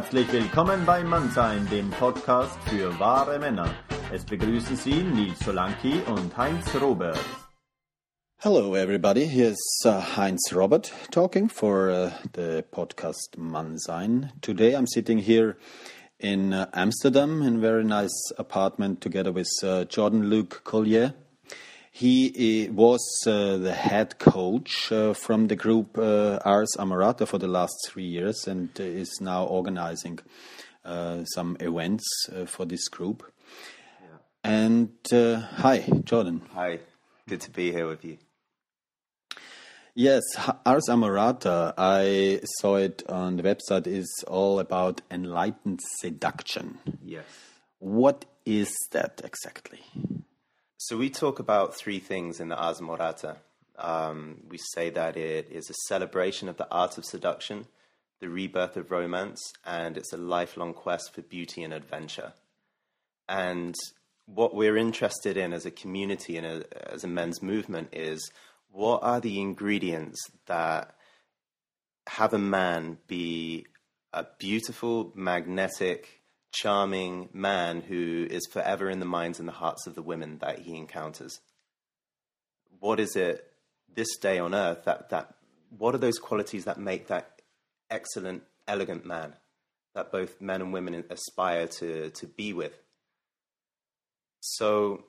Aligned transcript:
Herzlich 0.00 0.32
willkommen 0.32 0.86
bei 0.86 1.04
Mannsein, 1.04 1.68
dem 1.70 1.90
Podcast 1.90 2.58
für 2.70 2.98
wahre 2.98 3.38
Männer. 3.38 3.68
Es 4.10 4.24
begrüßen 4.24 4.74
Sie 4.74 5.02
Nils 5.02 5.38
Solanki 5.40 6.00
und 6.06 6.34
Heinz 6.38 6.74
Robert. 6.80 7.18
Hello, 8.38 8.74
everybody. 8.74 9.26
Here's 9.26 9.60
uh, 9.84 10.00
Heinz 10.16 10.54
Robert 10.54 10.90
talking 11.10 11.50
for 11.50 11.90
uh, 11.90 12.10
the 12.32 12.64
podcast 12.72 13.36
Mannsein. 13.36 14.32
Today 14.40 14.74
I'm 14.74 14.86
sitting 14.86 15.18
here 15.18 15.58
in 16.18 16.54
uh, 16.54 16.70
Amsterdam 16.72 17.42
in 17.42 17.56
a 17.56 17.58
very 17.58 17.84
nice 17.84 18.32
apartment 18.38 19.02
together 19.02 19.32
with 19.32 19.50
uh, 19.62 19.84
Jordan 19.84 20.30
Luke 20.30 20.62
Collier. 20.64 21.12
He 21.92 22.68
uh, 22.68 22.72
was 22.72 23.00
uh, 23.26 23.56
the 23.56 23.74
head 23.74 24.18
coach 24.18 24.92
uh, 24.92 25.12
from 25.12 25.48
the 25.48 25.56
group 25.56 25.98
Ars 25.98 26.70
Amorata 26.78 27.26
for 27.26 27.38
the 27.38 27.48
last 27.48 27.74
three 27.88 28.06
years 28.06 28.46
and 28.46 28.70
is 28.78 29.18
now 29.20 29.44
organizing 29.44 30.20
some 30.84 31.56
events 31.60 32.04
for 32.46 32.64
this 32.64 32.88
group. 32.88 33.30
Yeah. 34.00 34.18
And 34.44 34.90
hi, 35.12 35.84
Jordan. 36.04 36.42
Hi, 36.54 36.78
good 37.28 37.40
to 37.42 37.50
be 37.50 37.72
here 37.72 37.86
with 37.86 38.04
you. 38.04 38.18
Yes, 39.94 40.22
Ars 40.64 40.86
Amorata, 40.88 41.74
I 41.76 42.40
saw 42.60 42.76
it 42.76 43.02
on 43.08 43.36
the 43.36 43.42
website, 43.42 43.88
is 43.88 44.24
all 44.28 44.60
about 44.60 45.02
enlightened 45.10 45.80
seduction. 45.98 46.78
Yes. 47.02 47.24
What 47.80 48.24
is 48.46 48.72
that 48.92 49.20
exactly? 49.24 49.80
So 50.82 50.96
we 50.96 51.10
talk 51.10 51.40
about 51.40 51.76
three 51.76 51.98
things 51.98 52.40
in 52.40 52.48
the 52.48 52.56
Ars 52.56 52.80
Amorata. 52.80 53.36
Um, 53.78 54.38
we 54.48 54.56
say 54.72 54.88
that 54.88 55.14
it 55.14 55.50
is 55.50 55.68
a 55.68 55.74
celebration 55.88 56.48
of 56.48 56.56
the 56.56 56.66
art 56.70 56.96
of 56.96 57.04
seduction, 57.04 57.66
the 58.20 58.30
rebirth 58.30 58.78
of 58.78 58.90
romance, 58.90 59.52
and 59.62 59.98
it's 59.98 60.14
a 60.14 60.16
lifelong 60.16 60.72
quest 60.72 61.12
for 61.12 61.20
beauty 61.20 61.62
and 61.62 61.74
adventure. 61.74 62.32
And 63.28 63.74
what 64.24 64.54
we're 64.54 64.78
interested 64.78 65.36
in 65.36 65.52
as 65.52 65.66
a 65.66 65.70
community 65.70 66.38
and 66.38 66.46
a, 66.46 66.90
as 66.90 67.04
a 67.04 67.08
men's 67.08 67.42
movement 67.42 67.90
is 67.92 68.30
what 68.72 69.02
are 69.02 69.20
the 69.20 69.38
ingredients 69.38 70.18
that 70.46 70.94
have 72.06 72.32
a 72.32 72.38
man 72.38 72.96
be 73.06 73.66
a 74.14 74.24
beautiful, 74.38 75.12
magnetic, 75.14 76.19
charming 76.52 77.28
man 77.32 77.80
who 77.80 78.26
is 78.28 78.46
forever 78.46 78.90
in 78.90 79.00
the 79.00 79.06
minds 79.06 79.38
and 79.38 79.48
the 79.48 79.52
hearts 79.52 79.86
of 79.86 79.94
the 79.94 80.02
women 80.02 80.38
that 80.38 80.60
he 80.60 80.76
encounters. 80.76 81.40
What 82.78 82.98
is 82.98 83.16
it 83.16 83.46
this 83.94 84.16
day 84.18 84.38
on 84.38 84.54
earth 84.54 84.84
that, 84.84 85.10
that 85.10 85.34
what 85.76 85.94
are 85.94 85.98
those 85.98 86.18
qualities 86.18 86.64
that 86.64 86.78
make 86.78 87.08
that 87.08 87.40
excellent, 87.90 88.42
elegant 88.66 89.04
man 89.04 89.34
that 89.94 90.12
both 90.12 90.40
men 90.40 90.60
and 90.60 90.72
women 90.72 91.04
aspire 91.10 91.66
to, 91.66 92.10
to 92.10 92.26
be 92.26 92.52
with? 92.52 92.80
So, 94.40 95.04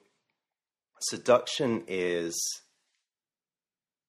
seduction 1.00 1.84
is 1.88 2.38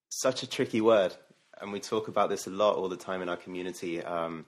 such 0.08 0.42
a 0.42 0.48
tricky 0.48 0.80
word, 0.80 1.14
and 1.60 1.72
we 1.72 1.80
talk 1.80 2.08
about 2.08 2.28
this 2.28 2.46
a 2.46 2.50
lot 2.50 2.76
all 2.76 2.88
the 2.88 2.96
time 2.96 3.22
in 3.22 3.28
our 3.28 3.36
community. 3.36 4.02
Um, 4.02 4.46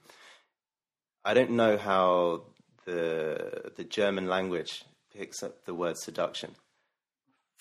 I 1.24 1.32
don't 1.32 1.52
know 1.52 1.78
how 1.78 2.42
the 2.84 3.72
the 3.76 3.84
German 3.84 4.28
language 4.28 4.84
picks 5.16 5.42
up 5.42 5.64
the 5.64 5.74
word 5.74 5.96
seduction. 5.98 6.54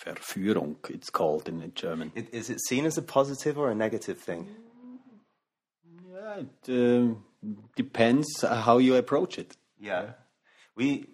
Verführung, 0.04 0.76
it's 0.90 1.10
called 1.10 1.48
in 1.48 1.72
German. 1.76 2.12
It, 2.16 2.34
is 2.34 2.50
it 2.50 2.60
seen 2.68 2.86
as 2.86 2.98
a 2.98 3.02
positive 3.02 3.58
or 3.58 3.70
a 3.70 3.76
negative 3.76 4.20
thing? 4.20 4.50
Yeah, 6.12 6.42
it 6.68 6.70
uh, 6.70 7.16
depends 7.76 8.28
how 8.42 8.80
you 8.80 8.96
approach 8.96 9.38
it. 9.38 9.56
Yeah. 9.80 10.12
We 10.76 11.08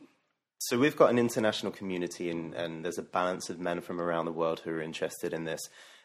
so 0.59 0.77
we've 0.77 0.95
got 0.95 1.09
an 1.09 1.19
international 1.19 1.71
community 1.71 2.29
and, 2.29 2.53
and 2.53 2.83
there's 2.83 2.97
a 2.97 3.03
balance 3.03 3.49
of 3.49 3.59
men 3.59 3.79
from 3.81 4.01
around 4.01 4.25
the 4.25 4.33
world 4.33 4.61
who 4.63 4.71
are 4.71 4.81
interested 4.81 5.33
in 5.33 5.45
this. 5.45 5.61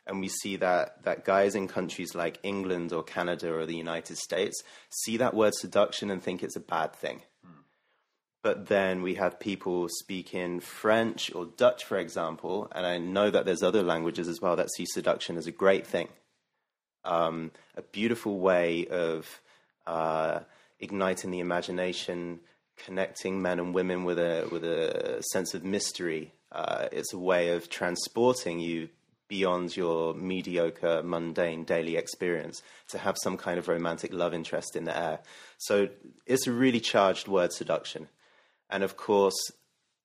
And 0.07 0.21
we 0.21 0.29
see 0.29 0.57
that, 0.57 1.03
that 1.05 1.25
guys 1.25 1.55
in 1.55 1.67
countries 1.67 2.15
like 2.15 2.39
England 2.43 2.93
or 2.93 3.03
Canada 3.03 3.53
or 3.53 3.67
the 3.67 3.75
United 3.75 4.17
States 4.17 4.63
see 4.91 5.17
that 5.17 5.35
word 5.35 5.55
seduction 5.55 6.11
and 6.11 6.23
think 6.23 6.43
it's 6.43 6.57
a 6.57 6.61
bad 6.61 6.95
thing 6.95 7.23
but 8.45 8.67
then 8.67 9.01
we 9.01 9.15
have 9.15 9.41
people 9.41 9.89
speaking 9.89 10.61
French 10.61 11.35
or 11.35 11.47
Dutch, 11.47 11.83
for 11.83 11.97
example, 11.97 12.71
and 12.73 12.85
I 12.85 12.99
know 12.99 13.31
that 13.31 13.47
there's 13.47 13.63
other 13.63 13.83
languages 13.83 14.29
as 14.29 14.43
well 14.43 14.55
that 14.57 14.71
see 14.71 14.85
seduction 14.85 15.39
as 15.39 15.47
a 15.47 15.51
great 15.51 15.87
thing, 15.87 16.09
um, 17.07 17.53
a 17.75 17.81
beautiful 17.81 18.39
way 18.39 18.87
of 18.87 19.41
uh, 19.87 20.41
igniting 20.79 21.31
the 21.31 21.41
imagination, 21.41 22.41
connecting 22.77 23.41
men 23.41 23.59
and 23.59 23.75
women 23.75 24.05
with 24.05 24.19
a 24.19 24.47
with 24.53 24.63
a 24.63 25.23
sense 25.33 25.55
of 25.55 25.65
mystery. 25.65 26.35
Uh, 26.53 26.89
it's 26.93 27.15
a 27.15 27.19
way 27.19 27.49
of 27.49 27.71
transporting 27.71 28.61
you 28.61 28.91
beyond 29.27 29.75
your 29.75 30.13
mediocre, 30.13 31.03
mundane 31.03 31.65
daily 31.65 31.97
experience 31.97 32.63
to 32.89 32.99
have 32.99 33.17
some 33.23 33.39
kind 33.39 33.59
of 33.59 33.69
romantic 33.69 34.13
love 34.13 34.35
interest 34.35 34.77
in 34.77 34.85
the 34.85 34.95
air. 34.95 35.21
So 35.57 35.89
it's 36.27 36.47
a 36.47 36.53
really 36.53 36.81
charged 36.81 37.27
word, 37.27 37.51
seduction. 37.51 38.09
And 38.75 38.83
of 38.83 38.97
course, 38.97 39.53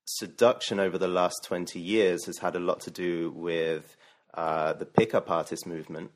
seduction 0.05 0.79
over 0.79 0.99
the 0.99 1.07
last 1.07 1.43
20 1.45 1.79
years 1.79 2.27
has 2.27 2.37
had 2.37 2.55
a 2.55 2.59
lot 2.59 2.81
to 2.81 2.91
do 2.91 3.31
with 3.31 3.97
uh, 4.35 4.73
the 4.73 4.85
pickup 4.85 5.31
artist 5.31 5.65
movement, 5.65 6.11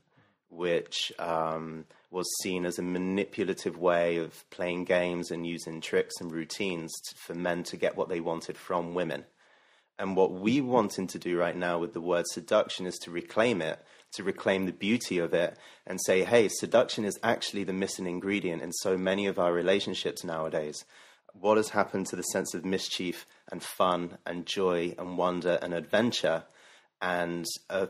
which 0.49 1.11
um, 1.17 1.85
was 2.11 2.27
seen 2.43 2.67
as 2.67 2.77
a 2.77 2.83
manipulative 2.83 3.79
way 3.79 4.17
of 4.17 4.47
playing 4.51 4.85
games 4.85 5.31
and 5.31 5.47
using 5.47 5.81
tricks 5.81 6.21
and 6.21 6.31
routines 6.31 6.93
to, 7.01 7.15
for 7.15 7.33
men 7.33 7.63
to 7.63 7.75
get 7.75 7.97
what 7.97 8.07
they 8.07 8.19
wanted 8.19 8.55
from 8.55 8.93
women. 8.93 9.25
And 9.97 10.15
what 10.15 10.31
we 10.31 10.61
wanting 10.61 11.07
to 11.07 11.17
do 11.17 11.35
right 11.35 11.57
now 11.57 11.79
with 11.79 11.93
the 11.93 12.01
word 12.01 12.25
seduction 12.27 12.85
is 12.85 12.99
to 12.99 13.09
reclaim 13.09 13.63
it, 13.63 13.83
to 14.11 14.23
reclaim 14.23 14.67
the 14.67 14.73
beauty 14.73 15.17
of 15.17 15.33
it, 15.33 15.57
and 15.87 15.99
say, 16.05 16.23
hey, 16.23 16.49
seduction 16.49 17.03
is 17.03 17.17
actually 17.23 17.63
the 17.63 17.73
missing 17.73 18.05
ingredient 18.05 18.61
in 18.61 18.73
so 18.73 18.95
many 18.95 19.25
of 19.25 19.39
our 19.39 19.51
relationships 19.51 20.23
nowadays 20.23 20.85
what 21.33 21.57
has 21.57 21.69
happened 21.69 22.05
to 22.07 22.15
the 22.15 22.23
sense 22.23 22.53
of 22.53 22.63
mischief 22.63 23.25
and 23.51 23.61
fun 23.61 24.17
and 24.25 24.45
joy 24.45 24.95
and 24.97 25.17
wonder 25.17 25.59
and 25.61 25.73
adventure 25.73 26.43
and 27.01 27.45
a 27.69 27.89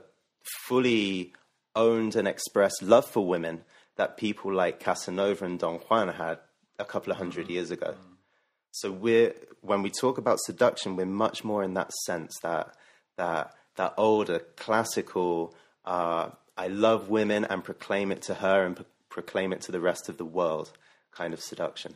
fully 0.65 1.33
owned 1.75 2.15
and 2.15 2.27
expressed 2.27 2.81
love 2.81 3.05
for 3.05 3.25
women 3.25 3.61
that 3.95 4.17
people 4.17 4.53
like 4.53 4.79
Casanova 4.79 5.45
and 5.45 5.59
Don 5.59 5.75
Juan 5.75 6.09
had 6.09 6.39
a 6.79 6.85
couple 6.85 7.11
of 7.11 7.19
100 7.19 7.49
years 7.49 7.71
ago. 7.71 7.95
So 8.71 8.91
we're 8.91 9.33
when 9.61 9.81
we 9.81 9.89
talk 9.89 10.17
about 10.17 10.39
seduction, 10.39 10.95
we're 10.95 11.05
much 11.05 11.43
more 11.43 11.63
in 11.63 11.75
that 11.75 11.91
sense 12.05 12.33
that 12.41 12.75
that 13.17 13.53
that 13.75 13.93
older 13.97 14.39
classical 14.39 15.55
uh, 15.85 16.29
I 16.57 16.67
love 16.67 17.09
women 17.09 17.45
and 17.45 17.63
proclaim 17.63 18.11
it 18.11 18.21
to 18.23 18.35
her 18.35 18.65
and 18.65 18.75
pro- 18.75 18.85
proclaim 19.09 19.53
it 19.53 19.61
to 19.61 19.71
the 19.71 19.79
rest 19.79 20.09
of 20.09 20.17
the 20.17 20.25
world 20.25 20.71
kind 21.11 21.33
of 21.33 21.41
seduction. 21.41 21.95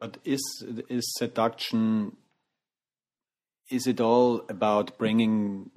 But 0.00 0.18
is 0.24 0.42
is 0.88 1.04
seduction? 1.16 2.16
Is 3.70 3.86
it 3.86 4.00
all 4.00 4.42
about 4.48 4.98
bringing 4.98 5.70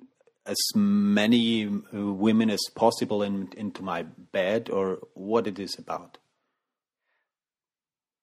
as 0.46 0.58
many 0.76 1.66
uh, 1.66 1.72
women 1.92 2.50
as 2.50 2.62
possible 2.76 3.24
in, 3.24 3.50
into 3.56 3.82
my 3.82 4.04
bed, 4.04 4.70
or 4.70 5.00
what 5.14 5.48
it 5.48 5.60
is 5.60 5.76
about? 5.78 6.18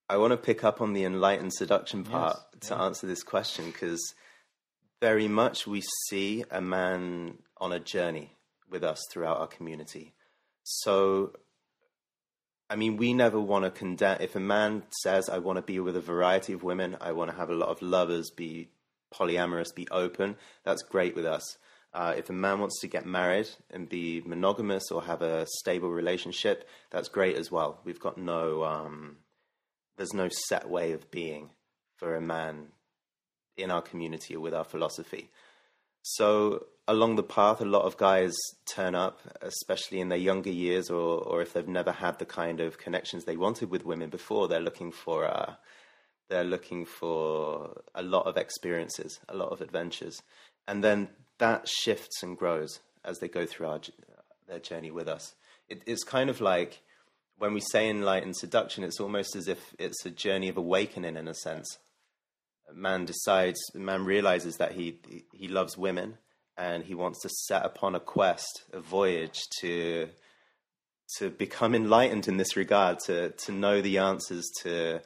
I 0.09 0.19
want 0.19 0.33
to 0.33 0.37
pick 0.37 0.65
up 0.65 0.81
on 0.81 0.93
the 0.93 1.05
enlightened 1.05 1.55
seduction 1.55 2.05
part 2.05 2.37
yes, 2.37 2.69
to 2.69 2.75
yeah. 2.75 2.83
answer 2.85 3.07
this 3.07 3.23
question 3.23 3.67
because 3.67 4.15
very 5.01 5.29
much 5.29 5.67
we 5.67 5.83
see 6.09 6.45
a 6.51 6.61
man 6.61 7.39
on 7.59 7.73
a 7.73 7.81
journey 7.81 8.33
with 8.71 8.85
us 8.85 9.03
throughout 9.11 9.39
our 9.39 9.47
community. 9.47 10.15
So 10.63 11.33
I 12.71 12.77
mean, 12.77 12.97
we 12.97 13.13
never 13.13 13.39
want 13.39 13.65
to 13.65 13.71
condemn. 13.71 14.19
If 14.21 14.37
a 14.37 14.41
man 14.41 14.85
says, 15.03 15.29
I 15.29 15.39
want 15.39 15.57
to 15.57 15.63
be 15.63 15.79
with 15.81 15.97
a 15.97 16.01
variety 16.01 16.55
of 16.55 16.63
women, 16.63 16.97
I 17.01 17.13
want 17.13 17.31
to 17.31 17.37
have 17.37 17.51
a 17.51 17.55
lot 17.55 17.69
of 17.69 17.83
lovers, 17.83 18.31
be 18.31 18.69
polyamorous, 19.13 19.75
be 19.75 19.87
open, 19.91 20.37
that's 20.65 20.83
great 20.83 21.15
with 21.15 21.27
us. 21.27 21.59
Uh, 21.93 22.15
if 22.17 22.29
a 22.29 22.33
man 22.33 22.59
wants 22.59 22.81
to 22.81 22.89
get 22.89 23.07
married 23.07 23.49
and 23.71 23.89
be 23.89 24.21
monogamous 24.27 24.91
or 24.91 25.03
have 25.03 25.23
a 25.23 25.47
stable 25.59 25.91
relationship, 25.91 26.69
that's 26.91 27.09
great 27.09 27.37
as 27.37 27.53
well. 27.53 27.81
We've 27.85 28.01
got 28.01 28.19
no, 28.19 28.65
um, 28.65 29.19
there's 29.97 30.13
no 30.13 30.29
set 30.49 30.69
way 30.69 30.93
of 30.93 31.11
being 31.13 31.51
for 31.97 32.17
a 32.17 32.21
man 32.21 32.69
in 33.57 33.71
our 33.71 33.83
community 33.83 34.35
or 34.35 34.41
with 34.41 34.55
our 34.55 34.65
philosophy. 34.65 35.31
So 36.03 36.67
along 36.87 37.17
the 37.17 37.23
path, 37.23 37.61
a 37.61 37.65
lot 37.65 37.85
of 37.85 37.97
guys 37.97 38.35
turn 38.67 38.95
up, 38.95 39.21
especially 39.41 40.01
in 40.01 40.09
their 40.09 40.19
younger 40.19 40.51
years, 40.51 40.91
or 40.91 41.19
or 41.19 41.43
if 41.43 41.53
they've 41.53 41.69
never 41.69 41.93
had 41.93 42.19
the 42.19 42.27
kind 42.27 42.61
of 42.61 42.79
connections 42.79 43.25
they 43.25 43.37
wanted 43.37 43.71
with 43.71 43.85
women 43.85 44.11
before. 44.11 44.49
They're 44.49 44.61
looking 44.61 44.93
for 44.93 45.25
uh, 45.25 45.55
they're 46.29 46.45
looking 46.45 46.85
for 46.85 47.83
a 47.95 48.03
lot 48.03 48.27
of 48.27 48.37
experiences, 48.37 49.21
a 49.29 49.37
lot 49.37 49.51
of 49.51 49.61
adventures, 49.61 50.21
and 50.67 50.83
then 50.83 51.09
that 51.39 51.69
shifts 51.69 52.23
and 52.23 52.37
grows 52.37 52.81
as 53.05 53.19
they 53.19 53.29
go 53.29 53.45
through 53.45 53.67
our, 53.67 53.81
their 54.49 54.59
journey 54.59 54.91
with 54.91 55.09
us. 55.09 55.35
It, 55.69 55.83
it's 55.87 56.05
kind 56.05 56.31
of 56.31 56.41
like 56.41 56.81
when 57.39 57.53
we 57.53 57.61
say 57.61 57.89
enlightened 57.89 58.37
seduction, 58.37 58.85
it's 58.85 59.01
almost 59.01 59.35
as 59.37 59.49
if 59.49 59.75
it's 59.79 60.05
a 60.07 60.11
journey 60.11 60.49
of 60.49 60.57
awakening 60.57 61.17
in 61.17 61.29
a 61.29 61.35
sense. 61.35 61.79
A 62.71 62.73
man 62.73 63.05
decides, 63.05 63.59
man 63.75 64.05
realizes 64.05 64.57
that 64.57 64.73
he 64.73 64.99
he 65.33 65.49
loves 65.49 65.77
women, 65.77 66.19
and 66.57 66.85
he 66.85 66.95
wants 66.95 67.21
to 67.23 67.29
set 67.29 67.65
upon 67.65 67.95
a 67.95 68.01
quest, 68.01 68.65
a 68.73 68.81
voyage 68.81 69.41
to 69.61 70.09
to 71.19 71.31
become 71.31 71.75
enlightened 71.75 72.29
in 72.29 72.37
this 72.37 72.57
regard, 72.57 72.99
to 73.07 73.31
to 73.31 73.53
know 73.53 73.81
the 73.81 73.99
answers 73.99 74.51
to 74.63 75.01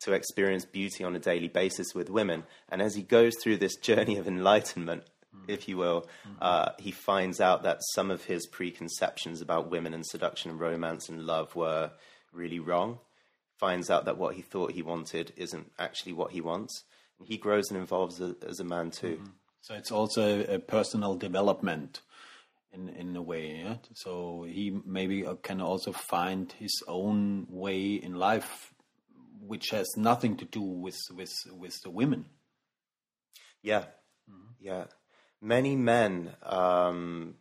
to 0.00 0.12
experience 0.12 0.64
beauty 0.64 1.04
on 1.04 1.16
a 1.16 1.20
daily 1.20 1.48
basis 1.48 1.94
with 1.94 2.10
women. 2.10 2.44
And 2.68 2.82
as 2.82 2.94
he 2.94 3.02
goes 3.02 3.34
through 3.42 3.58
this 3.58 3.76
journey 3.76 4.18
of 4.18 4.28
enlightenment, 4.28 5.04
mm. 5.34 5.44
if 5.48 5.68
you 5.68 5.76
will, 5.76 6.02
mm-hmm. 6.02 6.36
uh, 6.40 6.70
he 6.78 6.90
finds 6.90 7.40
out 7.40 7.62
that 7.62 7.78
some 7.94 8.10
of 8.10 8.24
his 8.24 8.46
preconceptions 8.46 9.40
about 9.40 9.70
women 9.70 9.94
and 9.94 10.04
seduction 10.04 10.50
and 10.50 10.60
romance 10.60 11.08
and 11.08 11.26
love 11.26 11.54
were 11.56 11.90
really 12.32 12.58
wrong. 12.58 12.98
Finds 13.58 13.88
out 13.88 14.04
that 14.04 14.18
what 14.18 14.34
he 14.34 14.42
thought 14.42 14.72
he 14.72 14.82
wanted 14.82 15.32
isn't 15.36 15.70
actually 15.78 16.12
what 16.12 16.32
he 16.32 16.40
wants. 16.40 16.82
And 17.18 17.28
he 17.28 17.38
grows 17.38 17.70
and 17.70 17.80
evolves 17.80 18.20
as 18.20 18.60
a 18.60 18.64
man 18.64 18.90
too. 18.90 19.16
Mm-hmm. 19.16 19.30
So 19.64 19.74
it's 19.74 19.90
also 19.90 20.44
a 20.44 20.58
personal 20.58 21.14
development 21.14 22.02
in 22.70 22.90
in 22.90 23.16
a 23.16 23.22
way. 23.22 23.62
Yeah? 23.64 23.76
So 23.94 24.44
he 24.46 24.78
maybe 24.84 25.24
uh, 25.24 25.36
can 25.36 25.62
also 25.62 25.90
find 25.90 26.52
his 26.52 26.82
own 26.86 27.46
way 27.48 27.94
in 27.94 28.14
life 28.14 28.74
which 29.40 29.70
has 29.70 29.88
nothing 29.96 30.36
to 30.36 30.44
do 30.44 30.60
with 30.60 30.98
with 31.16 31.32
with 31.50 31.80
the 31.82 31.88
women. 31.88 32.26
Yeah, 33.62 33.84
mm-hmm. 34.30 34.52
yeah. 34.60 34.84
Many 35.40 35.76
men, 35.76 36.36
um, 36.42 37.36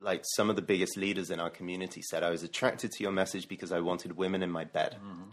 like 0.00 0.22
some 0.34 0.50
of 0.50 0.56
the 0.56 0.62
biggest 0.62 0.96
leaders 0.96 1.30
in 1.30 1.38
our 1.38 1.50
community, 1.50 2.02
said, 2.02 2.24
"I 2.24 2.30
was 2.30 2.42
attracted 2.42 2.90
to 2.90 3.04
your 3.04 3.12
message 3.12 3.46
because 3.46 3.70
I 3.70 3.78
wanted 3.78 4.16
women 4.16 4.42
in 4.42 4.50
my 4.50 4.64
bed." 4.64 4.96
Mm-hmm. 4.96 5.30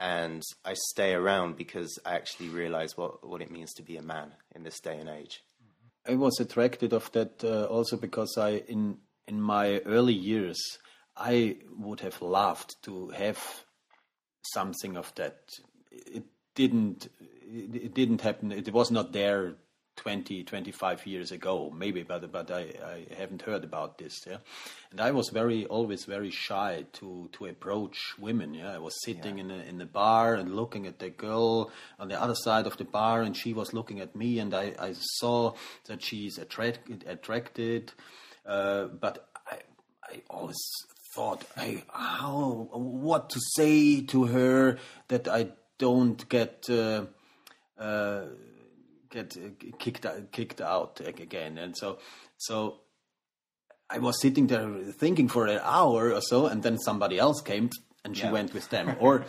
And 0.00 0.44
I 0.64 0.74
stay 0.74 1.12
around 1.12 1.56
because 1.56 1.98
I 2.06 2.14
actually 2.14 2.50
realize 2.50 2.96
what, 2.96 3.28
what 3.28 3.42
it 3.42 3.50
means 3.50 3.74
to 3.74 3.82
be 3.82 3.96
a 3.96 4.02
man 4.02 4.30
in 4.54 4.62
this 4.62 4.78
day 4.78 4.96
and 4.96 5.08
age. 5.08 5.42
I 6.06 6.14
was 6.14 6.40
attracted 6.40 6.92
of 6.92 7.10
that 7.12 7.42
uh, 7.44 7.64
also 7.66 7.96
because 7.96 8.36
I 8.38 8.62
in 8.68 8.98
in 9.26 9.40
my 9.40 9.78
early 9.80 10.14
years 10.14 10.58
I 11.16 11.58
would 11.76 12.00
have 12.00 12.22
loved 12.22 12.76
to 12.84 13.08
have 13.10 13.38
something 14.42 14.96
of 14.96 15.14
that. 15.16 15.36
It 15.90 16.24
didn't 16.54 17.08
it 17.42 17.94
didn't 17.94 18.20
happen. 18.20 18.52
It 18.52 18.72
was 18.72 18.90
not 18.90 19.12
there 19.12 19.56
20 19.98 20.44
25 20.44 21.06
years 21.06 21.32
ago 21.32 21.72
maybe 21.76 22.02
but 22.04 22.30
but 22.30 22.50
I, 22.50 22.60
I 22.60 23.06
haven't 23.18 23.42
heard 23.42 23.64
about 23.64 23.98
this 23.98 24.24
yeah 24.26 24.38
and 24.92 25.00
I 25.00 25.10
was 25.10 25.28
very 25.30 25.66
always 25.66 26.04
very 26.04 26.30
shy 26.30 26.86
to 26.94 27.28
to 27.32 27.46
approach 27.46 28.14
women 28.18 28.54
yeah 28.54 28.72
I 28.72 28.78
was 28.78 28.94
sitting 29.04 29.38
yeah. 29.38 29.44
in 29.44 29.50
a, 29.50 29.58
in 29.70 29.78
the 29.78 29.86
bar 29.86 30.34
and 30.34 30.54
looking 30.54 30.86
at 30.86 31.00
the 31.00 31.10
girl 31.10 31.72
on 31.98 32.08
the 32.08 32.20
other 32.20 32.36
side 32.36 32.66
of 32.66 32.76
the 32.76 32.84
bar 32.84 33.22
and 33.22 33.36
she 33.36 33.52
was 33.52 33.74
looking 33.74 33.98
at 34.00 34.14
me 34.14 34.38
and 34.38 34.54
I, 34.54 34.72
I 34.78 34.94
saw 35.18 35.54
that 35.86 36.00
she's 36.02 36.38
attracted 36.38 37.04
attracted 37.08 37.92
uh, 38.46 38.84
but 38.84 39.28
I 39.46 39.58
I 40.04 40.22
always 40.30 40.62
thought 41.14 41.44
hey 41.56 41.82
how 41.92 42.68
what 42.72 43.30
to 43.30 43.40
say 43.56 44.00
to 44.02 44.26
her 44.26 44.78
that 45.08 45.26
I 45.26 45.48
don't 45.78 46.28
get 46.28 46.66
uh, 46.70 47.06
uh, 47.78 48.26
get 49.10 49.36
kicked 49.78 50.06
kicked 50.32 50.60
out 50.60 51.00
again. 51.04 51.58
And 51.58 51.76
so 51.76 51.98
so 52.36 52.80
I 53.90 53.98
was 53.98 54.20
sitting 54.20 54.46
there 54.46 54.68
thinking 54.92 55.28
for 55.28 55.46
an 55.46 55.60
hour 55.62 56.12
or 56.12 56.20
so, 56.20 56.46
and 56.46 56.62
then 56.62 56.78
somebody 56.78 57.18
else 57.18 57.40
came 57.40 57.70
and 58.04 58.16
she 58.16 58.24
yeah. 58.24 58.32
went 58.32 58.54
with 58.54 58.68
them, 58.70 58.96
or. 59.00 59.24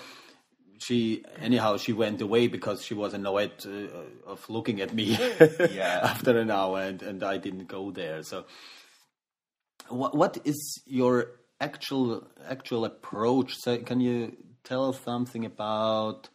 She 0.81 1.25
anyhow 1.41 1.75
she 1.75 1.91
went 1.91 2.21
away 2.21 2.47
because 2.47 2.85
she 2.85 2.93
was 2.93 3.13
annoyed 3.13 3.51
uh, 3.65 4.31
of 4.31 4.49
looking 4.49 4.79
at 4.79 4.93
me 4.93 5.07
yeah. 5.71 5.99
after 6.03 6.39
an 6.39 6.49
hour 6.49 6.79
and, 6.79 7.01
and 7.01 7.21
I 7.21 7.35
didn't 7.35 7.67
go 7.67 7.91
there. 7.91 8.23
So, 8.23 8.45
what 9.89 10.15
what 10.15 10.37
is 10.45 10.81
your 10.85 11.31
actual 11.59 12.25
actual 12.47 12.85
approach? 12.85 13.55
So, 13.57 13.77
can 13.79 13.99
you 13.99 14.37
tell 14.63 14.93
something 14.93 15.43
about 15.43 16.29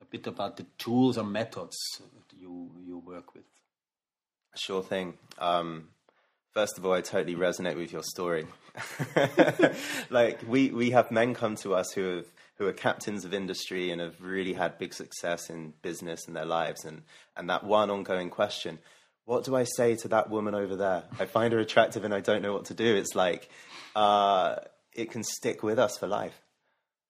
a 0.00 0.06
bit 0.06 0.26
about 0.26 0.56
the 0.56 0.66
tools 0.78 1.18
or 1.18 1.24
methods 1.24 1.76
you 2.38 2.70
you 2.86 2.98
work 2.98 3.34
with. 3.34 3.44
Sure 4.56 4.82
thing. 4.82 5.14
Um, 5.38 5.88
first 6.52 6.78
of 6.78 6.86
all, 6.86 6.92
I 6.92 7.00
totally 7.00 7.36
resonate 7.36 7.76
with 7.76 7.92
your 7.92 8.02
story. 8.02 8.46
like 10.10 10.40
we 10.48 10.70
we 10.70 10.90
have 10.90 11.10
men 11.10 11.34
come 11.34 11.56
to 11.56 11.74
us 11.74 11.92
who 11.92 12.16
have 12.16 12.26
who 12.56 12.66
are 12.66 12.72
captains 12.72 13.24
of 13.24 13.34
industry 13.34 13.90
and 13.90 14.00
have 14.00 14.20
really 14.20 14.52
had 14.52 14.78
big 14.78 14.94
success 14.94 15.50
in 15.50 15.74
business 15.82 16.26
and 16.26 16.36
their 16.36 16.44
lives, 16.44 16.84
and 16.84 17.02
and 17.36 17.50
that 17.50 17.64
one 17.64 17.90
ongoing 17.90 18.30
question. 18.30 18.78
What 19.26 19.44
do 19.44 19.56
I 19.56 19.64
say 19.64 19.96
to 19.96 20.08
that 20.08 20.28
woman 20.28 20.54
over 20.54 20.76
there? 20.76 21.04
I 21.18 21.24
find 21.24 21.52
her 21.52 21.58
attractive 21.58 22.04
and 22.04 22.12
I 22.12 22.20
don't 22.20 22.42
know 22.42 22.52
what 22.52 22.66
to 22.66 22.74
do. 22.74 22.94
It's 22.94 23.14
like 23.14 23.48
uh, 23.96 24.56
it 24.92 25.10
can 25.10 25.24
stick 25.24 25.62
with 25.62 25.78
us 25.78 25.96
for 25.96 26.06
life. 26.06 26.38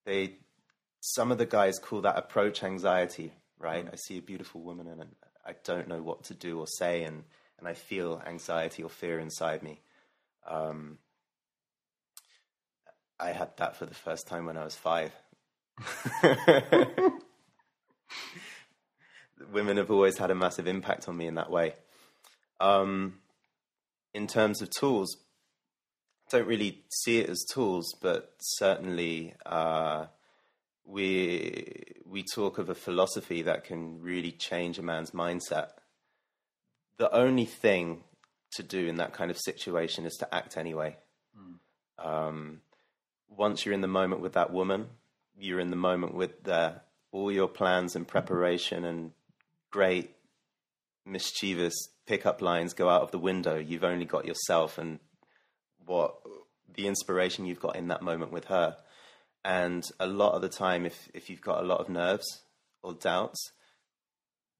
They 0.05 0.35
some 1.01 1.31
of 1.31 1.37
the 1.37 1.45
guys 1.45 1.77
call 1.77 2.01
that 2.01 2.17
approach 2.17 2.63
anxiety, 2.63 3.33
right? 3.59 3.85
Mm. 3.85 3.93
I 3.93 3.95
see 3.95 4.17
a 4.17 4.21
beautiful 4.21 4.61
woman 4.61 4.87
and 4.87 5.03
I 5.45 5.53
don't 5.63 5.87
know 5.87 6.01
what 6.01 6.23
to 6.25 6.33
do 6.33 6.59
or 6.59 6.67
say, 6.67 7.03
and, 7.03 7.23
and 7.59 7.67
I 7.67 7.73
feel 7.73 8.21
anxiety 8.25 8.83
or 8.83 8.89
fear 8.89 9.19
inside 9.19 9.61
me. 9.61 9.79
Um, 10.47 10.97
I 13.19 13.31
had 13.31 13.55
that 13.57 13.75
for 13.75 13.85
the 13.85 13.93
first 13.93 14.27
time 14.27 14.45
when 14.45 14.57
I 14.57 14.63
was 14.63 14.75
five. 14.75 15.13
Women 19.51 19.77
have 19.77 19.91
always 19.91 20.17
had 20.17 20.31
a 20.31 20.35
massive 20.35 20.67
impact 20.67 21.07
on 21.07 21.15
me 21.15 21.27
in 21.27 21.35
that 21.35 21.51
way. 21.51 21.73
Um, 22.59 23.19
in 24.13 24.27
terms 24.27 24.61
of 24.61 24.69
tools, 24.69 25.17
don't 26.31 26.47
really 26.47 26.83
see 26.89 27.19
it 27.19 27.29
as 27.29 27.45
tools, 27.51 27.93
but 28.01 28.33
certainly 28.39 29.35
uh, 29.45 30.05
we 30.85 31.83
we 32.05 32.23
talk 32.23 32.57
of 32.57 32.69
a 32.69 32.75
philosophy 32.75 33.41
that 33.41 33.63
can 33.63 34.01
really 34.01 34.31
change 34.31 34.77
a 34.79 34.83
man's 34.83 35.11
mindset. 35.11 35.69
The 36.97 37.13
only 37.13 37.45
thing 37.45 38.03
to 38.53 38.63
do 38.63 38.87
in 38.87 38.97
that 38.97 39.13
kind 39.13 39.31
of 39.31 39.37
situation 39.37 40.05
is 40.05 40.15
to 40.15 40.33
act 40.33 40.57
anyway. 40.57 40.95
Mm. 41.37 42.05
Um, 42.05 42.61
once 43.27 43.65
you're 43.65 43.73
in 43.73 43.81
the 43.81 43.87
moment 43.87 44.21
with 44.21 44.33
that 44.33 44.51
woman, 44.51 44.87
you're 45.37 45.59
in 45.59 45.69
the 45.69 45.75
moment 45.75 46.13
with 46.13 46.43
the, 46.43 46.81
all 47.11 47.31
your 47.31 47.47
plans 47.47 47.95
and 47.95 48.07
preparation 48.07 48.85
and 48.85 49.11
great 49.71 50.11
mischievous 51.05 51.73
pickup 52.07 52.41
lines 52.41 52.73
go 52.73 52.89
out 52.89 53.01
of 53.01 53.11
the 53.11 53.19
window. 53.19 53.57
You've 53.57 53.83
only 53.83 54.05
got 54.05 54.25
yourself 54.25 54.77
and 54.77 54.99
what 55.85 56.15
the 56.73 56.87
inspiration 56.87 57.45
you've 57.45 57.59
got 57.59 57.75
in 57.75 57.89
that 57.89 58.01
moment 58.01 58.31
with 58.31 58.45
her. 58.45 58.77
And 59.45 59.83
a 59.99 60.07
lot 60.07 60.33
of 60.33 60.41
the 60.41 60.49
time, 60.49 60.87
if, 60.87 61.07
if 61.13 61.29
you've 61.29 61.39
got 61.39 61.63
a 61.63 61.67
lot 61.67 61.79
of 61.79 61.87
nerves 61.87 62.41
or 62.81 62.93
doubts, 62.95 63.51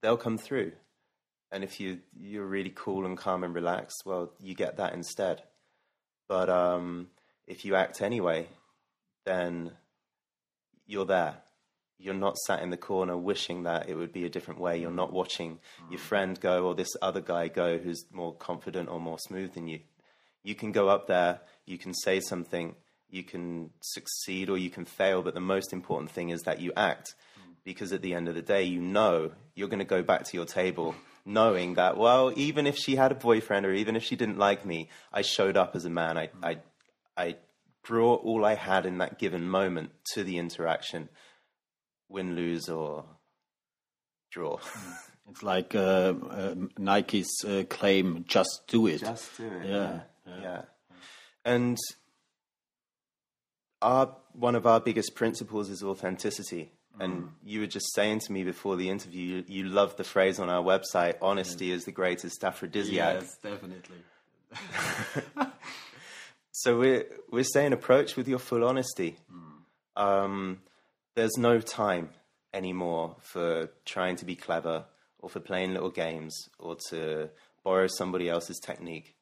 they'll 0.04 0.15
come 0.15 0.38
through. 0.38 0.74
And 1.51 1.63
if 1.63 1.80
you, 1.80 2.01
you're 2.15 2.46
really 2.46 2.72
cool 2.74 3.04
and 3.04 3.18
calm 3.18 3.44
and 3.44 3.56
relaxed, 3.56 4.04
well, 4.06 4.32
you 4.39 4.54
get 4.54 4.77
that 4.77 4.94
instead. 4.94 5.42
But 6.27 6.51
um, 6.51 7.08
if 7.48 7.65
you 7.65 7.74
act 7.74 8.04
anyway, 8.04 8.48
then 9.25 9.72
you're 10.86 11.06
there. 11.06 11.38
You're 11.98 12.13
not 12.13 12.38
sat 12.38 12.62
in 12.62 12.70
the 12.70 12.77
corner 12.77 13.18
wishing 13.18 13.63
that 13.63 13.89
it 13.89 13.96
would 13.96 14.13
be 14.13 14.25
a 14.25 14.30
different 14.30 14.60
way. 14.60 14.77
You're 14.77 14.92
not 14.92 15.12
watching 15.12 15.58
your 15.89 16.00
friend 16.00 16.39
go 16.39 16.68
or 16.68 16.75
this 16.75 16.96
other 17.01 17.22
guy 17.22 17.48
go 17.48 17.80
who's 17.80 18.06
more 18.12 18.36
confident 18.36 18.89
or 18.89 19.00
more 19.00 19.18
smooth 19.18 19.56
than 19.56 19.68
you. 19.68 19.80
You 20.44 20.54
can 20.54 20.72
go 20.72 20.89
up 20.89 21.08
there, 21.08 21.39
you 21.65 21.80
can 21.80 21.96
say 21.96 22.20
something, 22.20 22.75
you 23.10 23.24
can 23.24 23.72
succeed 23.82 24.50
or 24.50 24.58
you 24.58 24.70
can 24.70 24.86
fail, 24.86 25.22
but 25.22 25.34
the 25.34 25.40
most 25.40 25.74
important 25.74 26.12
thing 26.12 26.30
is 26.30 26.44
that 26.44 26.60
you 26.60 26.72
act. 26.76 27.16
Because 27.64 27.92
at 27.92 28.02
the 28.02 28.14
end 28.14 28.28
of 28.28 28.36
the 28.36 28.44
day, 28.44 28.64
you 28.64 28.80
know 28.80 29.32
you're 29.56 29.70
going 29.70 29.80
to 29.80 29.86
go 29.86 30.04
back 30.04 30.24
to 30.26 30.38
your 30.38 30.46
table 30.46 30.96
knowing 31.26 31.74
that, 31.74 31.98
well, 31.98 32.32
even 32.36 32.68
if 32.68 32.78
she 32.78 32.96
had 32.96 33.12
a 33.12 33.16
boyfriend 33.16 33.66
or 33.66 33.74
even 33.74 33.96
if 33.96 34.04
she 34.04 34.16
didn't 34.16 34.38
like 34.38 34.66
me, 34.66 34.90
I 35.12 35.24
showed 35.24 35.58
up 35.58 35.76
as 35.76 35.86
a 35.86 35.90
man. 35.90 36.18
I, 36.18 36.30
I, 36.44 36.58
I 37.18 37.36
brought 37.84 38.24
all 38.24 38.46
I 38.46 38.54
had 38.54 38.86
in 38.86 39.00
that 39.00 39.18
given 39.18 39.50
moment 39.50 39.92
to 40.14 40.24
the 40.24 40.38
interaction, 40.38 41.10
win, 42.08 42.36
lose, 42.36 42.70
or 42.70 43.06
draw. 44.32 44.60
It's 45.32 45.42
like 45.42 45.74
uh, 45.74 46.14
uh, 46.30 46.56
Nike's 46.78 47.44
uh, 47.44 47.64
claim, 47.68 48.26
just 48.28 48.62
do 48.68 48.86
it. 48.86 49.00
Just 49.00 49.36
do 49.38 49.48
it. 49.48 49.66
Yeah. 49.66 50.02
yeah. 50.28 50.42
yeah. 50.42 50.62
And 51.44 51.78
our 53.86 54.15
one 54.34 54.56
of 54.56 54.65
our 54.65 54.82
biggest 54.82 55.15
principles 55.15 55.70
is 55.70 55.84
authenticity. 55.84 56.72
And 57.00 57.24
mm. 57.24 57.30
you 57.44 57.60
were 57.62 57.68
just 57.68 57.94
saying 57.94 58.20
to 58.20 58.32
me 58.32 58.44
before 58.44 58.75
the 58.77 58.89
interview, 58.89 59.44
you, 59.48 59.63
you 59.63 59.63
love 59.65 59.96
the 59.98 60.04
phrase 60.04 60.39
on 60.39 60.50
our 60.50 60.63
website, 60.63 61.15
honesty 61.22 61.72
is 61.72 61.86
the 61.86 61.92
greatest 61.92 62.44
aphrodisiac. 62.44 63.22
Yes, 63.22 63.38
definitely. 63.44 63.98
so 66.51 66.80
we're, 66.80 67.06
we're 67.32 67.44
saying 67.44 67.74
approach 67.74 68.15
with 68.15 68.27
your 68.27 68.39
full 68.39 68.63
honesty. 68.65 69.18
Mm. 69.32 70.01
Um, 70.01 70.62
there's 71.15 71.38
no 71.38 71.60
time 71.60 72.10
anymore 72.54 73.18
for 73.20 73.70
trying 73.86 74.15
to 74.18 74.25
be 74.25 74.36
clever 74.36 74.86
or 75.20 75.30
for 75.30 75.42
playing 75.42 75.74
little 75.74 75.92
games 75.92 76.50
or 76.60 76.77
to 76.89 77.30
borrow 77.63 77.88
somebody 77.88 78.30
else's 78.30 78.60
technique. 78.60 79.15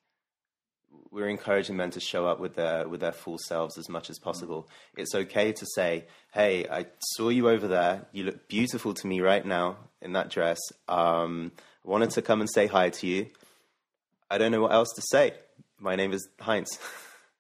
We're 1.14 1.30
encouraging 1.30 1.78
men 1.78 1.92
to 1.92 2.00
show 2.00 2.26
up 2.26 2.40
with 2.40 2.56
their 2.56 2.90
with 2.90 3.02
their 3.02 3.12
full 3.12 3.38
selves 3.38 3.78
as 3.78 3.88
much 3.88 4.10
as 4.10 4.18
possible. 4.18 4.68
It's 4.98 5.14
okay 5.14 5.52
to 5.52 5.66
say, 5.76 6.06
"Hey, 6.34 6.68
I 6.68 6.88
saw 7.16 7.30
you 7.30 7.50
over 7.50 7.68
there. 7.68 8.08
You 8.12 8.24
look 8.24 8.48
beautiful 8.48 8.96
to 8.96 9.06
me 9.06 9.22
right 9.22 9.46
now 9.46 9.78
in 10.02 10.14
that 10.14 10.32
dress. 10.32 10.58
Um, 10.88 11.52
I 11.86 11.90
wanted 11.92 12.10
to 12.12 12.24
come 12.24 12.42
and 12.42 12.50
say 12.52 12.66
hi 12.66 12.90
to 12.90 13.06
you. 13.06 13.30
I 14.32 14.40
don't 14.40 14.52
know 14.52 14.62
what 14.62 14.72
else 14.72 14.92
to 14.96 15.04
say. 15.12 15.36
My 15.78 15.96
name 15.96 16.14
is 16.14 16.28
Heinz." 16.40 16.80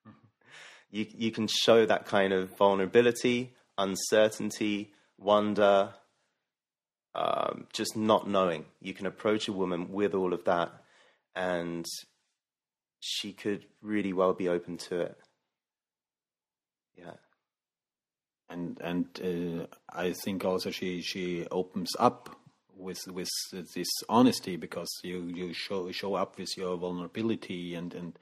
you 0.91 1.07
you 1.09 1.31
can 1.31 1.47
show 1.47 1.83
that 1.83 2.05
kind 2.05 2.31
of 2.31 2.55
vulnerability, 2.55 3.55
uncertainty, 3.79 4.93
wonder, 5.17 5.95
um, 7.15 7.65
just 7.73 7.97
not 7.97 8.29
knowing. 8.29 8.65
You 8.81 8.93
can 8.93 9.07
approach 9.07 9.47
a 9.47 9.51
woman 9.51 9.91
with 9.91 10.13
all 10.13 10.31
of 10.31 10.43
that, 10.43 10.71
and 11.35 11.87
she 13.05 13.33
could 13.33 13.65
really 13.81 14.13
well 14.13 14.33
be 14.33 14.47
open 14.47 14.77
to 14.77 15.01
it. 15.01 15.17
Yeah. 16.97 17.17
And 18.49 18.79
and 18.79 19.07
uh, 19.21 19.65
I 19.93 20.13
think 20.13 20.45
also 20.45 20.71
she 20.71 21.01
she 21.01 21.45
opens 21.51 21.91
up 21.99 22.29
with 22.77 22.99
with 23.07 23.29
this 23.51 23.89
honesty 24.07 24.55
because 24.55 24.89
you 25.03 25.23
you 25.23 25.53
show 25.53 25.91
show 25.91 26.15
up 26.15 26.37
with 26.37 26.55
your 26.55 26.77
vulnerability 26.77 27.75
and 27.75 27.93
and 27.93 28.17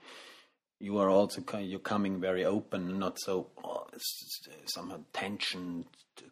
you 0.80 0.98
are 0.98 1.10
also 1.10 1.44
you're 1.60 1.80
coming 1.80 2.20
very 2.20 2.44
open, 2.44 2.98
not 2.98 3.20
so 3.20 3.52
oh, 3.64 3.86
somehow 4.66 5.02
tension, 5.14 5.86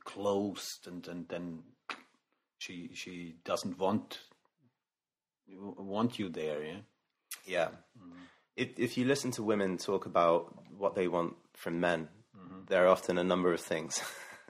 closed, 0.05 0.87
and 0.87 1.07
and 1.07 1.27
then 1.29 1.59
she 2.57 2.89
she 2.95 3.35
doesn't 3.45 3.77
want 3.77 4.19
want 5.47 6.17
you 6.17 6.29
there. 6.29 6.63
Yeah, 6.63 6.81
yeah. 7.45 7.67
Mm-hmm. 7.97 8.23
If 8.55 8.77
if 8.77 8.97
you 8.97 9.05
listen 9.05 9.31
to 9.31 9.43
women 9.43 9.77
talk 9.77 10.05
about 10.05 10.53
what 10.77 10.95
they 10.95 11.07
want 11.07 11.35
from 11.53 11.79
men, 11.79 12.07
mm-hmm. 12.37 12.61
there 12.67 12.85
are 12.85 12.89
often 12.89 13.17
a 13.17 13.23
number 13.23 13.53
of 13.53 13.61
things. 13.61 14.01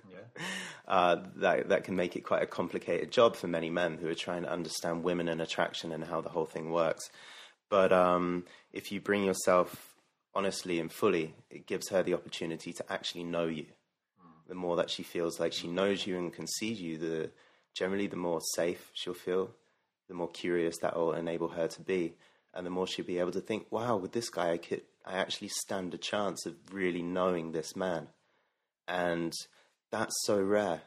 yeah. 0.10 0.44
uh, 0.88 1.18
that 1.38 1.70
that 1.70 1.84
can 1.84 1.96
make 1.96 2.16
it 2.16 2.22
quite 2.22 2.44
a 2.44 2.48
complicated 2.48 3.12
job 3.12 3.36
for 3.36 3.48
many 3.48 3.70
men 3.70 3.98
who 3.98 4.08
are 4.08 4.16
trying 4.16 4.44
to 4.44 4.52
understand 4.52 5.04
women 5.04 5.28
and 5.28 5.42
attraction 5.42 5.92
and 5.92 6.04
how 6.04 6.22
the 6.22 6.30
whole 6.30 6.46
thing 6.46 6.72
works. 6.72 7.10
But 7.70 7.94
um, 7.94 8.46
if 8.74 8.92
you 8.92 9.00
bring 9.00 9.24
yourself 9.24 9.96
honestly 10.34 10.80
and 10.80 10.92
fully, 10.92 11.36
it 11.50 11.68
gives 11.68 11.90
her 11.90 12.04
the 12.04 12.14
opportunity 12.14 12.74
to 12.74 12.92
actually 12.92 13.24
know 13.24 13.46
you. 13.46 13.64
Mm. 13.66 14.48
The 14.48 14.56
more 14.56 14.76
that 14.78 14.90
she 14.90 15.04
feels 15.04 15.40
like 15.40 15.54
she 15.54 15.68
knows 15.68 16.06
you 16.06 16.18
and 16.18 16.34
can 16.34 16.48
see 16.48 16.74
you, 16.74 16.98
the 16.98 17.32
generally 17.76 18.08
the 18.08 18.16
more 18.16 18.42
safe 18.56 18.90
she'll 18.94 19.14
feel, 19.14 19.52
the 20.08 20.16
more 20.16 20.30
curious 20.30 20.78
that 20.82 20.96
will 20.96 21.14
enable 21.14 21.50
her 21.50 21.68
to 21.68 21.82
be, 21.82 22.14
and 22.54 22.66
the 22.66 22.70
more 22.70 22.88
she'll 22.88 23.06
be 23.06 23.20
able 23.20 23.32
to 23.32 23.42
think, 23.42 23.68
"Wow, 23.72 23.98
with 23.98 24.12
this 24.12 24.30
guy, 24.30 24.52
I 24.52 24.58
could, 24.58 24.82
I 25.06 25.18
actually 25.18 25.50
stand 25.50 25.94
a 25.94 25.98
chance 25.98 26.46
of 26.46 26.56
really 26.72 27.02
knowing 27.02 27.52
this 27.52 27.76
man," 27.76 28.10
and 28.88 29.34
that's 29.92 30.16
so 30.26 30.42
rare 30.42 30.82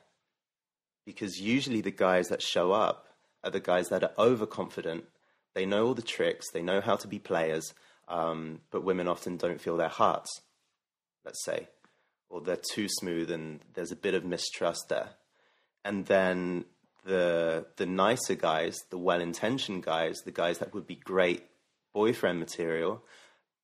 because 1.04 1.40
usually 1.40 1.80
the 1.80 1.90
guys 1.90 2.28
that 2.28 2.42
show 2.42 2.72
up 2.72 3.08
are 3.42 3.50
the 3.50 3.60
guys 3.60 3.88
that 3.88 4.04
are 4.04 4.12
overconfident. 4.18 5.04
They 5.54 5.66
know 5.66 5.86
all 5.86 5.94
the 5.94 6.02
tricks. 6.02 6.46
They 6.52 6.62
know 6.62 6.80
how 6.80 6.96
to 6.96 7.08
be 7.08 7.18
players 7.18 7.74
um, 8.08 8.60
but 8.70 8.84
women 8.84 9.08
often 9.08 9.36
don't 9.36 9.60
feel 9.60 9.76
their 9.76 9.88
hearts, 9.88 10.30
let's 11.24 11.44
say, 11.44 11.68
or 12.28 12.40
they're 12.40 12.56
too 12.56 12.88
smooth 12.88 13.30
and 13.30 13.60
there's 13.74 13.92
a 13.92 13.96
bit 13.96 14.14
of 14.14 14.24
mistrust 14.24 14.88
there. 14.88 15.10
And 15.84 16.06
then 16.06 16.64
the 17.04 17.66
the 17.76 17.86
nicer 17.86 18.34
guys, 18.34 18.78
the 18.90 18.98
well 18.98 19.20
intentioned 19.20 19.82
guys, 19.82 20.18
the 20.24 20.30
guys 20.30 20.58
that 20.58 20.74
would 20.74 20.86
be 20.86 20.96
great 20.96 21.44
boyfriend 21.92 22.38
material, 22.38 23.02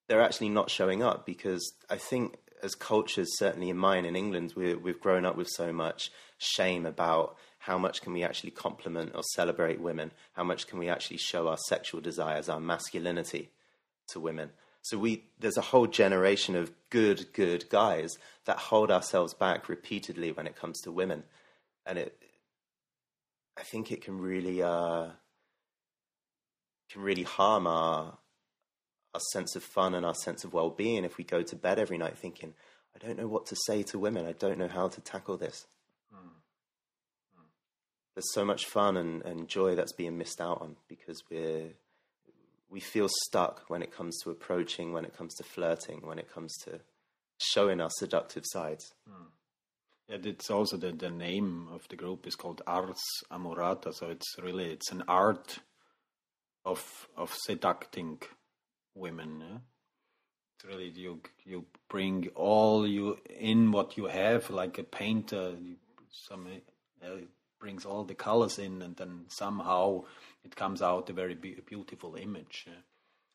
they're 0.09 0.23
actually 0.23 0.49
not 0.49 0.71
showing 0.71 1.03
up 1.03 1.27
because 1.27 1.73
I 1.91 1.97
think 1.97 2.37
as 2.63 2.75
cultures, 2.75 3.39
certainly 3.39 3.71
in 3.71 3.77
mine 3.77 4.05
in 4.05 4.17
England, 4.17 4.55
we, 4.57 4.75
we've 4.75 5.01
grown 5.01 5.25
up 5.25 5.37
with 5.37 5.49
so 5.49 5.73
much 5.73 6.11
shame 6.39 6.87
about 6.87 7.37
how 7.59 7.79
much 7.79 8.03
can 8.03 8.13
we 8.13 8.23
actually 8.23 8.51
compliment 8.51 9.13
or 9.15 9.23
celebrate 9.35 9.81
women, 9.81 10.13
how 10.33 10.45
much 10.45 10.67
can 10.67 10.79
we 10.79 10.89
actually 10.89 11.19
show 11.19 11.49
our 11.49 11.59
sexual 11.69 12.01
desires, 12.01 12.49
our 12.49 12.61
masculinity 12.61 13.51
to 14.09 14.21
women. 14.21 14.51
So 14.83 14.97
we 14.99 15.25
there's 15.39 15.57
a 15.57 15.63
whole 15.63 15.87
generation 15.87 16.57
of 16.57 16.73
good, 16.89 17.33
good 17.33 17.69
guys 17.69 18.17
that 18.47 18.57
hold 18.57 18.91
ourselves 18.91 19.35
back 19.35 19.69
repeatedly 19.69 20.33
when 20.33 20.47
it 20.47 20.57
comes 20.57 20.81
to 20.83 20.93
women, 20.93 21.25
and 21.85 21.99
it. 21.99 22.17
I 23.59 23.63
think 23.63 23.91
it 23.91 24.03
can 24.03 24.21
really 24.21 24.63
uh, 24.63 25.09
can 26.91 27.03
really 27.03 27.23
harm 27.23 27.67
our 27.67 28.19
our 29.15 29.21
sense 29.33 29.57
of 29.57 29.63
fun 29.63 29.95
and 29.95 30.05
our 30.05 30.15
sense 30.15 30.45
of 30.45 30.53
well 30.53 30.71
being 30.71 31.05
if 31.05 31.17
we 31.17 31.25
go 31.25 31.43
to 31.43 31.57
bed 31.57 31.79
every 31.79 31.99
night 31.99 32.19
thinking, 32.19 32.55
I 32.95 33.05
don't 33.05 33.19
know 33.19 33.27
what 33.27 33.47
to 33.47 33.57
say 33.67 33.83
to 33.85 33.99
women. 33.99 34.27
I 34.27 34.33
don't 34.33 34.59
know 34.59 34.69
how 34.69 34.89
to 34.89 35.01
tackle 35.01 35.37
this. 35.37 35.67
Mm. 36.15 36.19
Mm. 36.19 37.47
There's 38.15 38.33
so 38.35 38.45
much 38.45 38.67
fun 38.67 38.97
and, 38.97 39.25
and 39.25 39.49
joy 39.49 39.75
that's 39.75 39.93
being 39.93 40.19
missed 40.19 40.41
out 40.41 40.61
on 40.61 40.77
because 40.89 41.23
we're 41.31 41.71
we 42.71 42.81
feel 42.81 43.09
stuck 43.25 43.65
when 43.69 43.83
it 43.83 43.97
comes 43.97 44.19
to 44.23 44.31
approaching, 44.31 44.93
when 44.93 45.07
it 45.07 45.17
comes 45.17 45.35
to 45.37 45.43
flirting, 45.43 46.07
when 46.07 46.19
it 46.19 46.31
comes 46.31 46.55
to 46.65 46.81
showing 47.39 47.81
our 47.81 47.91
seductive 47.91 48.45
sides. 48.47 48.93
Mm. 49.09 49.27
Yeah, 50.09 50.31
it's 50.31 50.51
also 50.51 50.77
the, 50.77 50.93
the 50.93 51.11
name 51.11 51.69
of 51.73 51.87
the 51.89 51.97
group 51.97 52.27
is 52.27 52.35
called 52.35 52.63
Ars 52.67 53.03
Amorata, 53.31 53.95
so 53.95 54.09
it's 54.09 54.39
really 54.43 54.67
it's 54.67 54.91
an 54.91 55.05
art 55.07 55.59
of 56.69 57.09
of 57.17 57.35
seducing 57.35 58.19
women. 58.95 59.41
Yeah? 59.41 59.59
It's 60.55 60.65
really 60.65 60.91
you 60.91 61.21
you 61.45 61.65
bring 61.89 62.29
all 62.35 62.87
you 62.87 63.19
in 63.41 63.73
what 63.73 63.97
you 63.97 64.07
have, 64.07 64.51
like 64.51 64.79
a 64.79 64.85
painter. 64.85 65.55
You, 65.61 65.77
some 66.11 66.47
uh, 67.03 67.09
brings 67.61 67.85
all 67.85 68.05
the 68.05 68.15
colors 68.15 68.59
in, 68.59 68.83
and 68.83 68.97
then 68.97 69.25
somehow 69.29 70.05
it 70.45 70.57
comes 70.57 70.83
out 70.83 71.11
a 71.11 71.13
very 71.13 71.35
be- 71.35 71.63
beautiful 71.67 72.17
image. 72.17 72.67
Eh? 72.69 72.81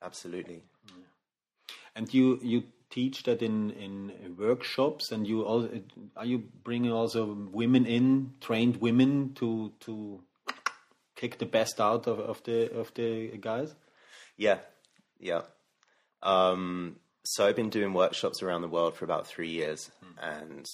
Absolutely. 0.01 0.63
Yeah. 0.87 1.73
And 1.95 2.13
you 2.13 2.39
you 2.41 2.63
teach 2.89 3.23
that 3.23 3.41
in 3.41 3.71
in 3.71 4.35
workshops, 4.37 5.11
and 5.11 5.27
you 5.27 5.43
all 5.43 5.69
are 6.15 6.25
you 6.25 6.43
bringing 6.63 6.91
also 6.91 7.33
women 7.51 7.85
in, 7.85 8.33
trained 8.41 8.77
women 8.77 9.33
to 9.35 9.71
to 9.81 10.21
kick 11.15 11.37
the 11.37 11.45
best 11.45 11.79
out 11.79 12.07
of, 12.07 12.19
of 12.19 12.43
the 12.43 12.71
of 12.71 12.93
the 12.93 13.37
guys. 13.39 13.75
Yeah, 14.37 14.59
yeah. 15.19 15.41
Um, 16.21 16.97
so 17.23 17.45
I've 17.45 17.55
been 17.55 17.69
doing 17.69 17.93
workshops 17.93 18.41
around 18.41 18.61
the 18.61 18.67
world 18.67 18.95
for 18.95 19.05
about 19.05 19.27
three 19.27 19.49
years, 19.49 19.91
mm. 20.03 20.15
and 20.21 20.65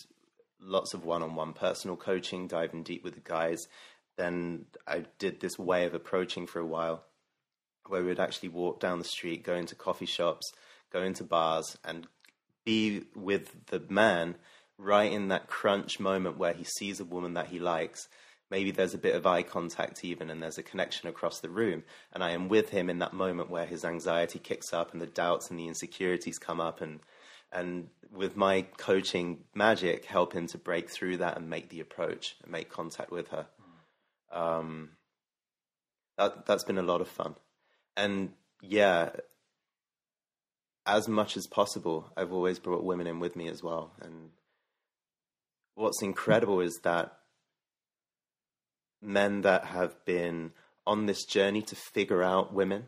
lots 0.62 0.93
of 0.93 1.05
one-on-one 1.05 1.53
personal 1.53 1.96
coaching, 1.96 2.48
diving 2.48 2.84
deep 2.84 3.03
with 3.03 3.15
the 3.15 3.22
guys, 3.22 3.67
then 4.17 4.65
I 4.86 5.05
did 5.17 5.39
this 5.39 5.58
way 5.58 5.86
of 5.86 5.93
approaching 5.93 6.46
for 6.46 6.60
a 6.60 6.65
while 6.65 7.05
where 7.88 8.01
we 8.01 8.08
would 8.10 8.19
actually 8.19 8.50
walk 8.50 8.79
down 8.79 9.00
the 9.00 9.05
street, 9.05 9.43
go 9.43 9.55
into 9.55 9.75
coffee 9.75 10.05
shops, 10.05 10.51
go 10.91 11.01
into 11.01 11.24
bars, 11.24 11.77
and 11.84 12.05
be 12.65 13.03
with 13.15 13.67
the 13.67 13.81
man 13.89 14.36
right 14.77 15.12
in 15.12 15.29
that 15.29 15.48
crunch 15.48 16.00
moment 16.00 16.38
where 16.38 16.53
he 16.53 16.65
sees 16.65 17.00
a 17.00 17.05
woman 17.05 17.34
that 17.34 17.48
he 17.48 17.60
likes. 17.60 18.08
Maybe 18.51 18.71
there's 18.71 18.93
a 18.93 18.99
bit 18.99 19.15
of 19.15 19.27
eye 19.27 19.43
contact 19.43 20.03
even, 20.03 20.29
and 20.29 20.41
there's 20.41 20.57
a 20.57 20.63
connection 20.63 21.07
across 21.07 21.39
the 21.39 21.49
room. 21.49 21.83
And 22.11 22.23
I 22.23 22.31
am 22.31 22.49
with 22.49 22.69
him 22.69 22.89
in 22.89 22.99
that 22.99 23.13
moment 23.13 23.49
where 23.49 23.65
his 23.65 23.85
anxiety 23.85 24.39
kicks 24.39 24.73
up 24.73 24.91
and 24.91 25.01
the 25.01 25.05
doubts 25.05 25.49
and 25.49 25.59
the 25.59 25.67
insecurities 25.67 26.39
come 26.39 26.59
up. 26.59 26.81
And, 26.81 26.99
and 27.51 27.89
with 28.11 28.35
my 28.35 28.63
coaching 28.77 29.43
magic, 29.53 30.05
help 30.05 30.33
him 30.33 30.47
to 30.47 30.57
break 30.57 30.89
through 30.89 31.17
that 31.17 31.37
and 31.37 31.49
make 31.49 31.69
the 31.69 31.79
approach 31.79 32.35
and 32.41 32.51
make 32.51 32.69
contact 32.69 33.11
with 33.11 33.29
her. 33.29 33.47
Um, 34.31 34.89
that 36.17 36.45
that's 36.45 36.63
been 36.63 36.77
a 36.77 36.83
lot 36.83 37.01
of 37.01 37.07
fun, 37.07 37.35
and 37.95 38.33
yeah, 38.61 39.11
as 40.85 41.07
much 41.07 41.37
as 41.37 41.47
possible, 41.47 42.11
I've 42.17 42.33
always 42.33 42.59
brought 42.59 42.83
women 42.83 43.07
in 43.07 43.19
with 43.19 43.35
me 43.35 43.47
as 43.47 43.63
well. 43.63 43.93
And 44.01 44.31
what's 45.75 46.03
incredible 46.03 46.59
is 46.59 46.79
that 46.83 47.18
men 49.01 49.41
that 49.41 49.65
have 49.65 50.03
been 50.05 50.51
on 50.85 51.05
this 51.05 51.25
journey 51.25 51.61
to 51.61 51.75
figure 51.75 52.23
out 52.23 52.53
women 52.53 52.87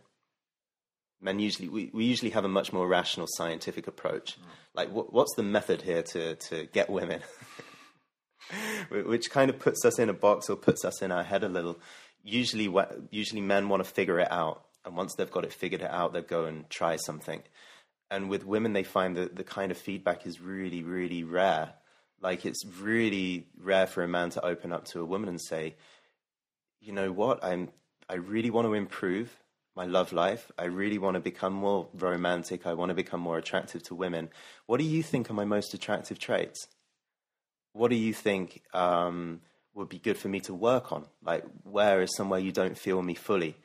men 1.21 1.39
usually 1.39 1.69
we, 1.69 1.89
we 1.93 2.03
usually 2.03 2.31
have 2.31 2.45
a 2.45 2.49
much 2.49 2.73
more 2.73 2.87
rational 2.87 3.27
scientific 3.29 3.87
approach 3.87 4.39
mm. 4.39 4.45
like 4.73 4.91
what, 4.91 5.13
what's 5.13 5.35
the 5.35 5.43
method 5.43 5.81
here 5.81 6.01
to 6.03 6.35
to 6.35 6.65
get 6.73 6.89
women 6.89 7.21
which 8.89 9.29
kind 9.29 9.49
of 9.49 9.59
puts 9.59 9.85
us 9.85 9.99
in 9.99 10.09
a 10.09 10.13
box 10.13 10.49
or 10.49 10.55
puts 10.55 10.85
us 10.85 11.01
in 11.01 11.11
our 11.11 11.23
head 11.23 11.43
a 11.43 11.49
little. 11.49 11.79
Usually, 12.23 12.73
usually 13.09 13.41
men 13.41 13.69
want 13.69 13.83
to 13.83 13.89
figure 13.89 14.19
it 14.19 14.31
out, 14.31 14.63
and 14.85 14.95
once 14.95 15.15
they've 15.15 15.31
got 15.31 15.45
it 15.45 15.53
figured 15.53 15.81
it 15.81 15.91
out, 15.91 16.13
they 16.13 16.21
go 16.21 16.45
and 16.45 16.69
try 16.69 16.95
something. 16.97 17.41
And 18.09 18.29
with 18.29 18.45
women, 18.45 18.73
they 18.73 18.83
find 18.83 19.15
that 19.17 19.35
the 19.35 19.43
kind 19.43 19.71
of 19.71 19.77
feedback 19.77 20.25
is 20.25 20.41
really, 20.41 20.83
really 20.83 21.23
rare. 21.23 21.73
Like 22.21 22.45
it's 22.45 22.63
really 22.79 23.47
rare 23.57 23.87
for 23.87 24.03
a 24.03 24.07
man 24.07 24.29
to 24.31 24.45
open 24.45 24.71
up 24.71 24.85
to 24.85 25.01
a 25.01 25.05
woman 25.05 25.29
and 25.29 25.41
say, 25.41 25.75
"You 26.81 26.91
know 26.91 27.11
what? 27.11 27.43
I'm 27.43 27.69
I 28.09 28.15
really 28.15 28.49
want 28.49 28.67
to 28.67 28.73
improve 28.73 29.41
my 29.75 29.85
love 29.85 30.11
life. 30.11 30.51
I 30.57 30.65
really 30.65 30.97
want 30.97 31.15
to 31.15 31.21
become 31.21 31.53
more 31.53 31.87
romantic. 31.93 32.67
I 32.67 32.73
want 32.73 32.89
to 32.89 32.95
become 32.95 33.21
more 33.21 33.37
attractive 33.37 33.83
to 33.83 33.95
women. 33.95 34.29
What 34.65 34.79
do 34.79 34.83
you 34.83 35.01
think 35.01 35.29
are 35.29 35.33
my 35.33 35.45
most 35.45 35.73
attractive 35.73 36.19
traits? 36.19 36.67
What 37.73 37.89
do 37.89 37.95
you 37.95 38.13
think 38.13 38.63
um, 38.73 39.41
would 39.73 39.87
be 39.87 39.97
good 39.97 40.17
for 40.17 40.27
me 40.27 40.41
to 40.41 40.53
work 40.53 40.91
on? 40.91 41.05
Like, 41.23 41.45
where 41.63 42.01
is 42.01 42.13
somewhere 42.15 42.39
you 42.39 42.51
don't 42.51 42.77
feel 42.77 43.01
me 43.01 43.15
fully? 43.15 43.55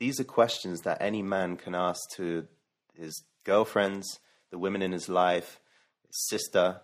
These 0.00 0.18
are 0.18 0.24
questions 0.24 0.80
that 0.80 1.00
any 1.00 1.22
man 1.22 1.56
can 1.56 1.76
ask 1.76 2.00
to 2.16 2.48
his 2.94 3.22
girlfriends, 3.44 4.18
the 4.50 4.58
women 4.58 4.82
in 4.82 4.90
his 4.90 5.08
life, 5.08 5.60
his 6.08 6.26
sister, 6.28 6.80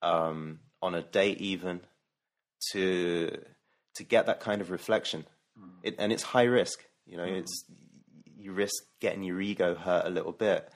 um, 0.00 0.60
on 0.80 0.94
a 0.94 1.02
date, 1.02 1.40
even 1.40 1.80
to 2.70 3.36
to 3.94 4.04
get 4.04 4.26
that 4.26 4.40
kind 4.40 4.60
of 4.60 4.70
reflection. 4.70 5.26
Mm. 5.58 5.70
It, 5.82 5.94
and 5.98 6.12
it's 6.12 6.22
high 6.22 6.44
risk. 6.44 6.84
You 7.06 7.16
know, 7.16 7.26
mm. 7.26 7.38
it's 7.40 7.64
you 8.36 8.52
risk 8.52 8.82
getting 9.00 9.22
your 9.22 9.40
ego 9.40 9.74
hurt 9.74 10.06
a 10.06 10.10
little 10.10 10.32
bit, 10.32 10.70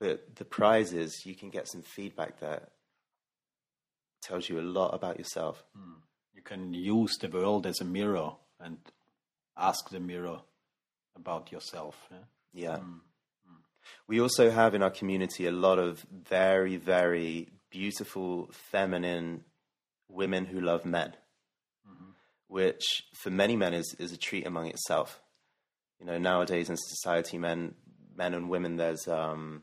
but 0.00 0.36
the 0.36 0.44
prize 0.44 0.92
is 0.92 1.24
you 1.24 1.34
can 1.34 1.50
get 1.50 1.68
some 1.68 1.82
feedback 1.82 2.40
that 2.40 2.70
tells 4.22 4.48
you 4.48 4.58
a 4.58 4.62
lot 4.62 4.94
about 4.94 5.18
yourself. 5.18 5.64
Mm. 5.76 5.96
You 6.34 6.42
can 6.42 6.74
use 6.74 7.16
the 7.18 7.28
world 7.28 7.66
as 7.66 7.80
a 7.80 7.84
mirror 7.84 8.32
and 8.60 8.78
ask 9.56 9.90
the 9.90 10.00
mirror 10.00 10.40
about 11.16 11.52
yourself. 11.52 11.96
Yeah. 12.10 12.18
yeah. 12.52 12.76
Mm. 12.78 13.00
We 14.06 14.20
also 14.20 14.50
have 14.50 14.74
in 14.74 14.82
our 14.82 14.90
community 14.90 15.46
a 15.46 15.52
lot 15.52 15.78
of 15.78 16.04
very, 16.10 16.76
very 16.76 17.48
beautiful, 17.70 18.48
feminine 18.70 19.44
women 20.08 20.46
who 20.46 20.60
love 20.60 20.84
men. 20.84 21.14
Which 22.48 23.04
for 23.14 23.30
many 23.30 23.56
men 23.56 23.74
is, 23.74 23.94
is 23.98 24.12
a 24.12 24.16
treat 24.16 24.46
among 24.46 24.66
itself. 24.66 25.20
You 26.00 26.06
know, 26.06 26.18
nowadays 26.18 26.68
in 26.68 26.76
society, 26.76 27.38
men, 27.38 27.74
men 28.16 28.34
and 28.34 28.50
women, 28.50 28.76
there's 28.76 29.08
um, 29.08 29.62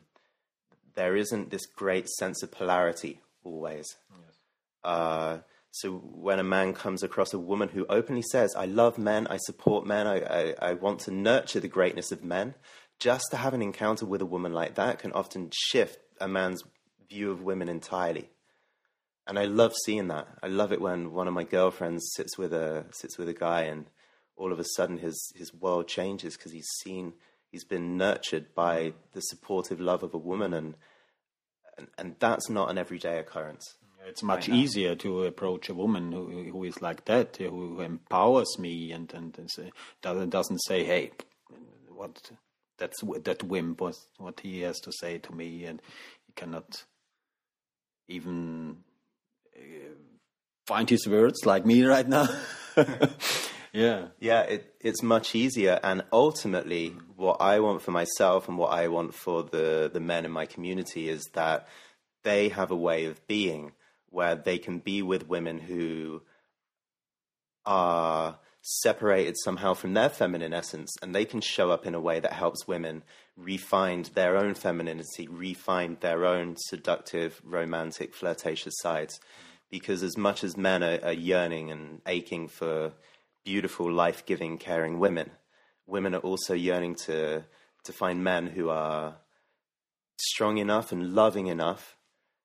there 0.94 1.16
isn't 1.16 1.50
this 1.50 1.66
great 1.66 2.08
sense 2.08 2.42
of 2.42 2.50
polarity 2.50 3.20
always. 3.44 3.96
Yes. 4.10 4.38
Uh, 4.84 5.38
so 5.70 5.92
when 5.92 6.38
a 6.38 6.44
man 6.44 6.74
comes 6.74 7.02
across 7.02 7.32
a 7.32 7.38
woman 7.38 7.68
who 7.70 7.86
openly 7.88 8.22
says, 8.22 8.54
"I 8.56 8.66
love 8.66 8.98
men, 8.98 9.26
I 9.28 9.38
support 9.38 9.86
men, 9.86 10.06
I, 10.06 10.20
I, 10.20 10.54
I 10.60 10.72
want 10.74 11.00
to 11.00 11.10
nurture 11.10 11.60
the 11.60 11.68
greatness 11.68 12.12
of 12.12 12.22
men," 12.22 12.54
just 12.98 13.24
to 13.30 13.36
have 13.36 13.54
an 13.54 13.62
encounter 13.62 14.04
with 14.04 14.20
a 14.20 14.26
woman 14.26 14.52
like 14.52 14.74
that 14.74 14.98
can 14.98 15.12
often 15.12 15.50
shift 15.52 15.98
a 16.20 16.28
man's 16.28 16.62
view 17.08 17.30
of 17.30 17.42
women 17.42 17.68
entirely. 17.68 18.28
And 19.32 19.38
I 19.38 19.46
love 19.46 19.72
seeing 19.86 20.08
that. 20.08 20.28
I 20.42 20.48
love 20.48 20.72
it 20.72 20.80
when 20.82 21.14
one 21.14 21.26
of 21.26 21.32
my 21.32 21.44
girlfriends 21.44 22.12
sits 22.14 22.36
with 22.36 22.52
a 22.52 22.84
sits 22.90 23.16
with 23.16 23.30
a 23.30 23.32
guy 23.32 23.62
and 23.62 23.86
all 24.36 24.52
of 24.52 24.58
a 24.58 24.64
sudden 24.76 24.98
his 24.98 25.32
his 25.34 25.54
world 25.54 25.88
changes 25.88 26.36
because 26.36 26.52
he's 26.52 26.68
seen 26.82 27.14
he's 27.50 27.64
been 27.64 27.96
nurtured 27.96 28.54
by 28.54 28.92
the 29.14 29.22
supportive 29.22 29.80
love 29.80 30.02
of 30.02 30.12
a 30.12 30.18
woman 30.18 30.52
and 30.52 30.74
and, 31.78 31.86
and 31.96 32.16
that's 32.18 32.50
not 32.50 32.68
an 32.68 32.76
everyday 32.76 33.18
occurrence. 33.18 33.76
It's 34.06 34.22
much 34.22 34.50
easier 34.50 34.94
to 34.96 35.24
approach 35.24 35.70
a 35.70 35.74
woman 35.74 36.12
who, 36.12 36.50
who 36.50 36.64
is 36.64 36.82
like 36.82 37.06
that, 37.06 37.38
who 37.38 37.80
empowers 37.80 38.58
me 38.58 38.92
and 38.92 39.10
and, 39.14 39.34
doesn't 40.02 40.28
doesn't 40.28 40.58
say, 40.58 40.84
"Hey, 40.84 41.10
what 41.88 42.32
that's 42.76 43.00
that 43.00 43.42
wimp 43.44 43.80
was 43.80 44.08
what 44.18 44.40
he 44.40 44.60
has 44.60 44.78
to 44.80 44.92
say 44.92 45.16
to 45.20 45.32
me," 45.32 45.64
and 45.64 45.80
he 46.26 46.34
cannot 46.34 46.84
even 48.08 48.84
find 50.66 50.88
his 50.88 51.06
words 51.06 51.44
like 51.44 51.66
me 51.66 51.84
right 51.84 52.08
now. 52.08 52.28
yeah, 53.72 54.06
yeah. 54.20 54.42
It, 54.42 54.74
it's 54.80 55.02
much 55.02 55.34
easier, 55.34 55.78
and 55.82 56.02
ultimately, 56.12 56.94
what 57.16 57.40
I 57.40 57.60
want 57.60 57.82
for 57.82 57.90
myself 57.90 58.48
and 58.48 58.58
what 58.58 58.72
I 58.72 58.88
want 58.88 59.14
for 59.14 59.42
the 59.42 59.90
the 59.92 60.00
men 60.00 60.24
in 60.24 60.30
my 60.30 60.46
community 60.46 61.08
is 61.08 61.22
that 61.34 61.68
they 62.22 62.48
have 62.50 62.70
a 62.70 62.76
way 62.76 63.06
of 63.06 63.26
being 63.26 63.72
where 64.10 64.36
they 64.36 64.58
can 64.58 64.78
be 64.78 65.02
with 65.02 65.28
women 65.28 65.58
who 65.58 66.22
are 67.64 68.38
separated 68.62 69.36
somehow 69.42 69.74
from 69.74 69.94
their 69.94 70.08
feminine 70.08 70.52
essence 70.52 70.94
and 71.02 71.14
they 71.14 71.24
can 71.24 71.40
show 71.40 71.70
up 71.70 71.86
in 71.86 71.94
a 71.94 72.00
way 72.00 72.20
that 72.20 72.32
helps 72.32 72.68
women 72.68 73.02
refine 73.36 74.04
their 74.14 74.36
own 74.36 74.54
femininity, 74.54 75.26
refine 75.28 75.96
their 76.00 76.24
own 76.24 76.54
seductive, 76.56 77.40
romantic, 77.44 78.14
flirtatious 78.14 78.74
sides. 78.78 79.18
Because 79.72 80.04
as 80.04 80.16
much 80.16 80.44
as 80.44 80.56
men 80.56 80.84
are, 80.84 81.00
are 81.02 81.12
yearning 81.12 81.72
and 81.72 82.00
aching 82.06 82.46
for 82.46 82.92
beautiful, 83.44 83.90
life 83.90 84.24
giving, 84.24 84.58
caring 84.58 85.00
women, 85.00 85.30
women 85.86 86.14
are 86.14 86.20
also 86.20 86.54
yearning 86.54 86.94
to, 87.06 87.42
to 87.84 87.92
find 87.92 88.22
men 88.22 88.46
who 88.46 88.68
are 88.68 89.16
strong 90.18 90.58
enough 90.58 90.92
and 90.92 91.14
loving 91.14 91.48
enough 91.48 91.96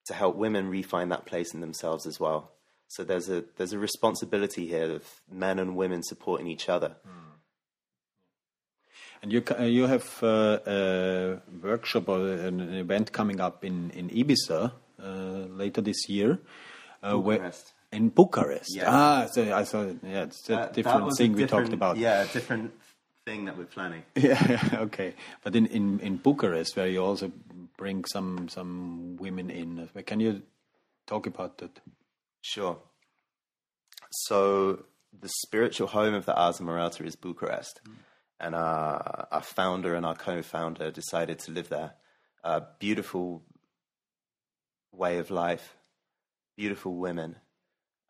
to 0.08 0.14
help 0.14 0.36
women 0.36 0.70
refine 0.70 1.10
that 1.10 1.26
place 1.26 1.54
in 1.54 1.62
themselves 1.62 2.08
as 2.08 2.20
well. 2.20 2.52
So 2.88 3.04
there's 3.04 3.30
a 3.30 3.44
there's 3.58 3.74
a 3.74 3.80
responsibility 3.80 4.66
here 4.68 4.92
of 4.94 5.04
men 5.30 5.60
and 5.60 5.76
women 5.76 6.02
supporting 6.04 6.48
each 6.48 6.70
other. 6.70 6.96
Mm. 7.06 7.28
And 9.22 9.34
you 9.34 9.44
you 9.66 9.88
have 9.88 10.24
uh, 10.24 10.60
a 10.66 11.42
workshop 11.62 12.08
or 12.08 12.32
an 12.32 12.62
event 12.62 13.12
coming 13.12 13.42
up 13.42 13.66
in 13.66 13.92
in 13.92 14.10
Ibiza 14.10 14.72
uh, 15.04 15.08
later 15.62 15.82
this 15.82 16.08
year. 16.08 16.40
Uh, 17.08 17.18
Bucharest. 17.18 17.74
in 17.92 18.10
Bucharest. 18.10 18.76
Yeah. 18.76 18.84
Ah, 18.88 19.28
so 19.32 19.54
I 19.54 19.64
saw. 19.64 19.84
Yeah, 20.04 20.24
it's 20.24 20.50
a 20.50 20.70
different 20.74 21.16
thing 21.18 21.34
a 21.34 21.36
different, 21.36 21.36
we 21.36 21.46
talked 21.46 21.74
about. 21.74 21.98
Yeah, 21.98 22.26
different 22.32 22.74
thing 23.26 23.46
that 23.46 23.58
we're 23.58 23.66
planning. 23.66 24.04
Yeah. 24.16 24.86
Okay. 24.86 25.14
But 25.44 25.56
in 25.56 25.66
in 25.68 26.00
in 26.00 26.18
Bucharest, 26.18 26.76
where 26.76 26.88
you 26.88 27.04
also 27.04 27.32
bring 27.78 28.06
some 28.06 28.50
some 28.50 29.18
women 29.18 29.50
in. 29.50 29.90
Can 30.06 30.20
you 30.20 30.42
talk 31.06 31.28
about 31.28 31.58
that? 31.60 31.80
Sure. 32.42 32.78
So 34.12 34.86
the 35.12 35.30
spiritual 35.44 35.88
home 35.88 36.14
of 36.14 36.26
the 36.26 36.36
Ars 36.36 36.60
Amorata 36.60 37.06
is 37.06 37.16
Bucharest, 37.16 37.82
mm. 37.88 37.96
and 38.40 38.56
our, 38.56 39.28
our 39.32 39.42
founder 39.42 39.96
and 39.96 40.06
our 40.06 40.16
co-founder 40.16 40.92
decided 40.92 41.40
to 41.40 41.52
live 41.52 41.70
there. 41.70 41.94
A 42.44 42.62
beautiful 42.80 43.44
way 44.92 45.18
of 45.18 45.30
life, 45.32 45.76
beautiful 46.58 46.96
women, 46.96 47.36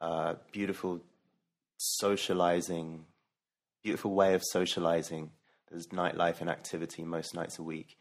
uh, 0.01 0.35
beautiful 0.51 1.01
socializing, 1.77 3.05
beautiful 3.83 4.13
way 4.13 4.33
of 4.33 4.43
socializing. 4.43 5.31
There's 5.69 5.87
nightlife 5.87 6.41
and 6.41 6.49
activity 6.49 7.03
most 7.03 7.35
nights 7.35 7.59
a 7.59 7.63
week 7.63 7.97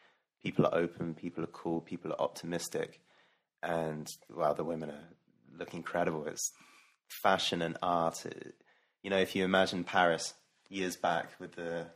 people 0.47 0.65
are 0.65 0.77
open, 0.77 1.13
people 1.13 1.43
are 1.43 1.49
cool, 1.49 1.81
people 1.81 2.13
are 2.13 2.21
optimistic, 2.21 3.01
and 3.65 4.07
well, 4.33 4.55
the 4.55 4.63
women 4.63 4.91
are 4.91 5.09
look 5.59 5.75
incredible. 5.75 6.25
It's 6.29 6.53
fashion 7.09 7.63
and 7.63 7.77
art. 7.83 8.25
you 9.03 9.11
know, 9.11 9.19
if 9.19 9.35
you 9.35 9.45
imagine 9.45 9.83
Paris 9.83 10.35
years 10.69 10.97
back 10.97 11.33
with 11.41 11.57
the 11.57 11.87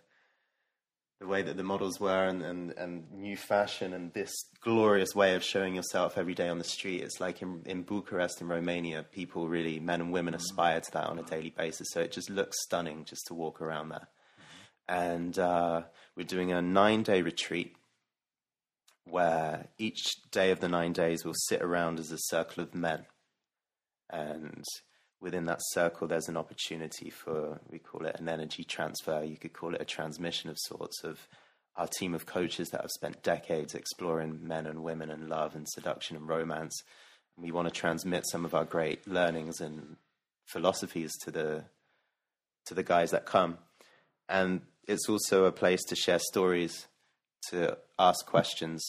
the 1.20 1.26
way 1.26 1.42
that 1.42 1.56
the 1.58 1.62
models 1.62 2.00
were 2.00 2.24
and, 2.24 2.42
and, 2.42 2.72
and 2.78 3.12
new 3.12 3.36
fashion 3.36 3.92
and 3.92 4.10
this 4.14 4.32
glorious 4.62 5.14
way 5.14 5.34
of 5.34 5.44
showing 5.44 5.74
yourself 5.74 6.16
every 6.16 6.34
day 6.34 6.48
on 6.48 6.56
the 6.56 6.64
street. 6.64 7.02
It's 7.02 7.20
like 7.20 7.42
in, 7.42 7.62
in 7.66 7.82
Bucharest 7.82 8.40
in 8.40 8.48
Romania, 8.48 9.04
people 9.12 9.46
really, 9.46 9.78
men 9.80 10.00
and 10.00 10.12
women 10.12 10.34
aspire 10.34 10.80
to 10.80 10.90
that 10.92 11.08
on 11.08 11.18
a 11.18 11.22
daily 11.22 11.50
basis. 11.50 11.88
So 11.90 12.00
it 12.00 12.10
just 12.10 12.30
looks 12.30 12.62
stunning 12.62 13.04
just 13.04 13.26
to 13.26 13.34
walk 13.34 13.60
around 13.60 13.90
there. 13.90 14.08
And 14.88 15.38
uh, 15.38 15.82
we're 16.16 16.24
doing 16.24 16.52
a 16.52 16.62
nine 16.62 17.02
day 17.02 17.20
retreat 17.20 17.76
where 19.04 19.66
each 19.76 20.22
day 20.30 20.52
of 20.52 20.60
the 20.60 20.68
nine 20.68 20.94
days 20.94 21.22
we'll 21.22 21.34
sit 21.34 21.60
around 21.60 21.98
as 21.98 22.10
a 22.10 22.18
circle 22.18 22.62
of 22.62 22.74
men. 22.74 23.04
And 24.08 24.64
within 25.20 25.44
that 25.46 25.60
circle, 25.60 26.08
there's 26.08 26.28
an 26.28 26.36
opportunity 26.36 27.10
for, 27.10 27.60
we 27.68 27.78
call 27.78 28.06
it 28.06 28.18
an 28.18 28.28
energy 28.28 28.64
transfer. 28.64 29.22
You 29.22 29.36
could 29.36 29.52
call 29.52 29.74
it 29.74 29.82
a 29.82 29.86
transmission 29.86 30.50
of 30.50 30.58
sorts 30.58 31.04
of 31.04 31.28
our 31.76 31.86
team 31.86 32.14
of 32.14 32.26
coaches 32.26 32.70
that 32.70 32.80
have 32.80 32.90
spent 32.90 33.22
decades 33.22 33.74
exploring 33.74 34.46
men 34.46 34.66
and 34.66 34.82
women 34.82 35.10
and 35.10 35.28
love 35.28 35.54
and 35.54 35.68
seduction 35.68 36.16
and 36.16 36.28
romance. 36.28 36.82
And 37.36 37.44
we 37.44 37.52
want 37.52 37.68
to 37.68 37.74
transmit 37.74 38.26
some 38.26 38.44
of 38.44 38.54
our 38.54 38.64
great 38.64 39.06
learnings 39.06 39.60
and 39.60 39.96
philosophies 40.46 41.12
to 41.24 41.30
the 41.30 41.64
to 42.66 42.74
the 42.74 42.82
guys 42.82 43.10
that 43.10 43.24
come. 43.24 43.58
And 44.28 44.62
it's 44.86 45.08
also 45.08 45.44
a 45.44 45.52
place 45.52 45.82
to 45.84 45.96
share 45.96 46.18
stories 46.18 46.86
to 47.48 47.78
ask 47.98 48.26
questions, 48.26 48.84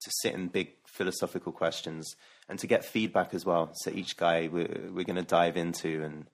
to 0.00 0.10
sit 0.22 0.34
in 0.34 0.48
big 0.48 0.70
philosophical 0.86 1.52
questions, 1.52 2.14
and 2.48 2.58
to 2.58 2.66
get 2.66 2.84
feedback 2.84 3.34
as 3.34 3.44
well. 3.44 3.70
So 3.74 3.90
each 3.90 4.16
guy 4.16 4.48
we're, 4.50 4.90
we're 4.92 5.04
going 5.04 5.16
to 5.16 5.22
dive 5.22 5.56
into 5.56 6.02
and 6.02 6.26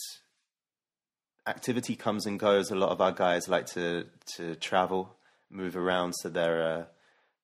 activity 1.46 1.96
comes 1.96 2.24
and 2.24 2.40
goes. 2.40 2.70
A 2.70 2.76
lot 2.76 2.90
of 2.90 3.00
our 3.00 3.12
guys 3.12 3.48
like 3.48 3.66
to 3.74 4.06
to 4.36 4.54
travel 4.56 5.16
move 5.54 5.76
around. 5.76 6.14
So 6.14 6.28
there 6.28 6.62
are, 6.62 6.86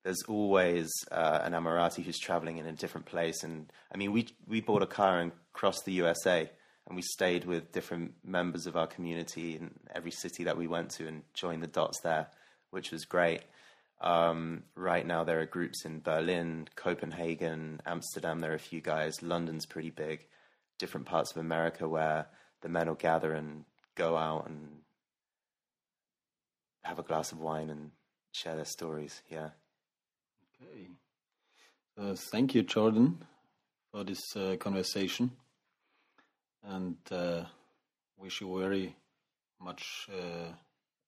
there's 0.03 0.23
always 0.29 0.91
uh, 1.11 1.41
an 1.43 1.53
Amorati 1.53 2.03
who's 2.03 2.19
traveling 2.19 2.59
in 2.59 2.67
a 2.67 2.73
different 2.73 3.07
place. 3.07 3.43
And 3.43 3.73
I 3.93 3.97
mean, 3.97 4.13
we 4.13 4.29
we 4.47 4.61
bought 4.61 4.83
a 4.83 4.87
car 4.87 5.21
and 5.21 5.33
crossed 5.53 5.85
the 5.85 5.93
USA, 5.93 6.51
and 6.87 6.97
we 6.97 7.03
stayed 7.03 7.45
with 7.45 7.73
different 7.73 8.15
members 8.25 8.67
of 8.67 8.77
our 8.77 8.87
community 8.87 9.57
in 9.57 9.71
every 9.95 10.11
city 10.11 10.45
that 10.45 10.57
we 10.57 10.67
went 10.67 10.91
to 10.93 11.07
and 11.07 11.23
joined 11.35 11.63
the 11.63 11.69
dots 11.69 12.01
there, 12.01 12.29
which 12.71 12.91
was 12.91 13.05
great. 13.05 13.43
Um, 14.01 14.63
right 14.75 15.07
now, 15.07 15.25
there 15.25 15.41
are 15.41 15.47
groups 15.47 15.85
in 15.85 16.01
Berlin, 16.01 16.69
Copenhagen, 16.75 17.81
Amsterdam. 17.85 18.41
There 18.41 18.53
are 18.53 18.57
a 18.57 18.59
few 18.59 18.81
guys. 18.81 19.23
London's 19.23 19.67
pretty 19.67 19.91
big. 19.91 20.27
Different 20.79 21.07
parts 21.07 21.31
of 21.31 21.37
America 21.37 21.87
where 21.87 22.27
the 22.63 22.71
men 22.71 22.89
will 22.89 22.95
gather 22.95 23.35
and 23.35 23.65
go 23.97 24.17
out 24.17 24.49
and 24.49 24.69
have 26.83 26.99
a 26.99 27.03
glass 27.03 27.33
of 27.33 27.41
wine 27.41 27.69
and 27.69 27.91
share 28.33 28.57
their 28.57 28.65
stories. 28.65 29.23
Yeah. 29.31 29.51
Okay. 30.63 30.89
Uh, 31.99 32.15
thank 32.33 32.55
you, 32.55 32.63
Jordan, 32.63 33.19
for 33.93 34.05
this 34.05 34.35
uh, 34.37 34.57
conversation, 34.59 35.33
and 36.63 36.97
uh, 37.11 37.45
wish 38.17 38.41
you 38.41 38.59
very 38.59 38.97
much 39.61 40.09
uh, 40.11 40.53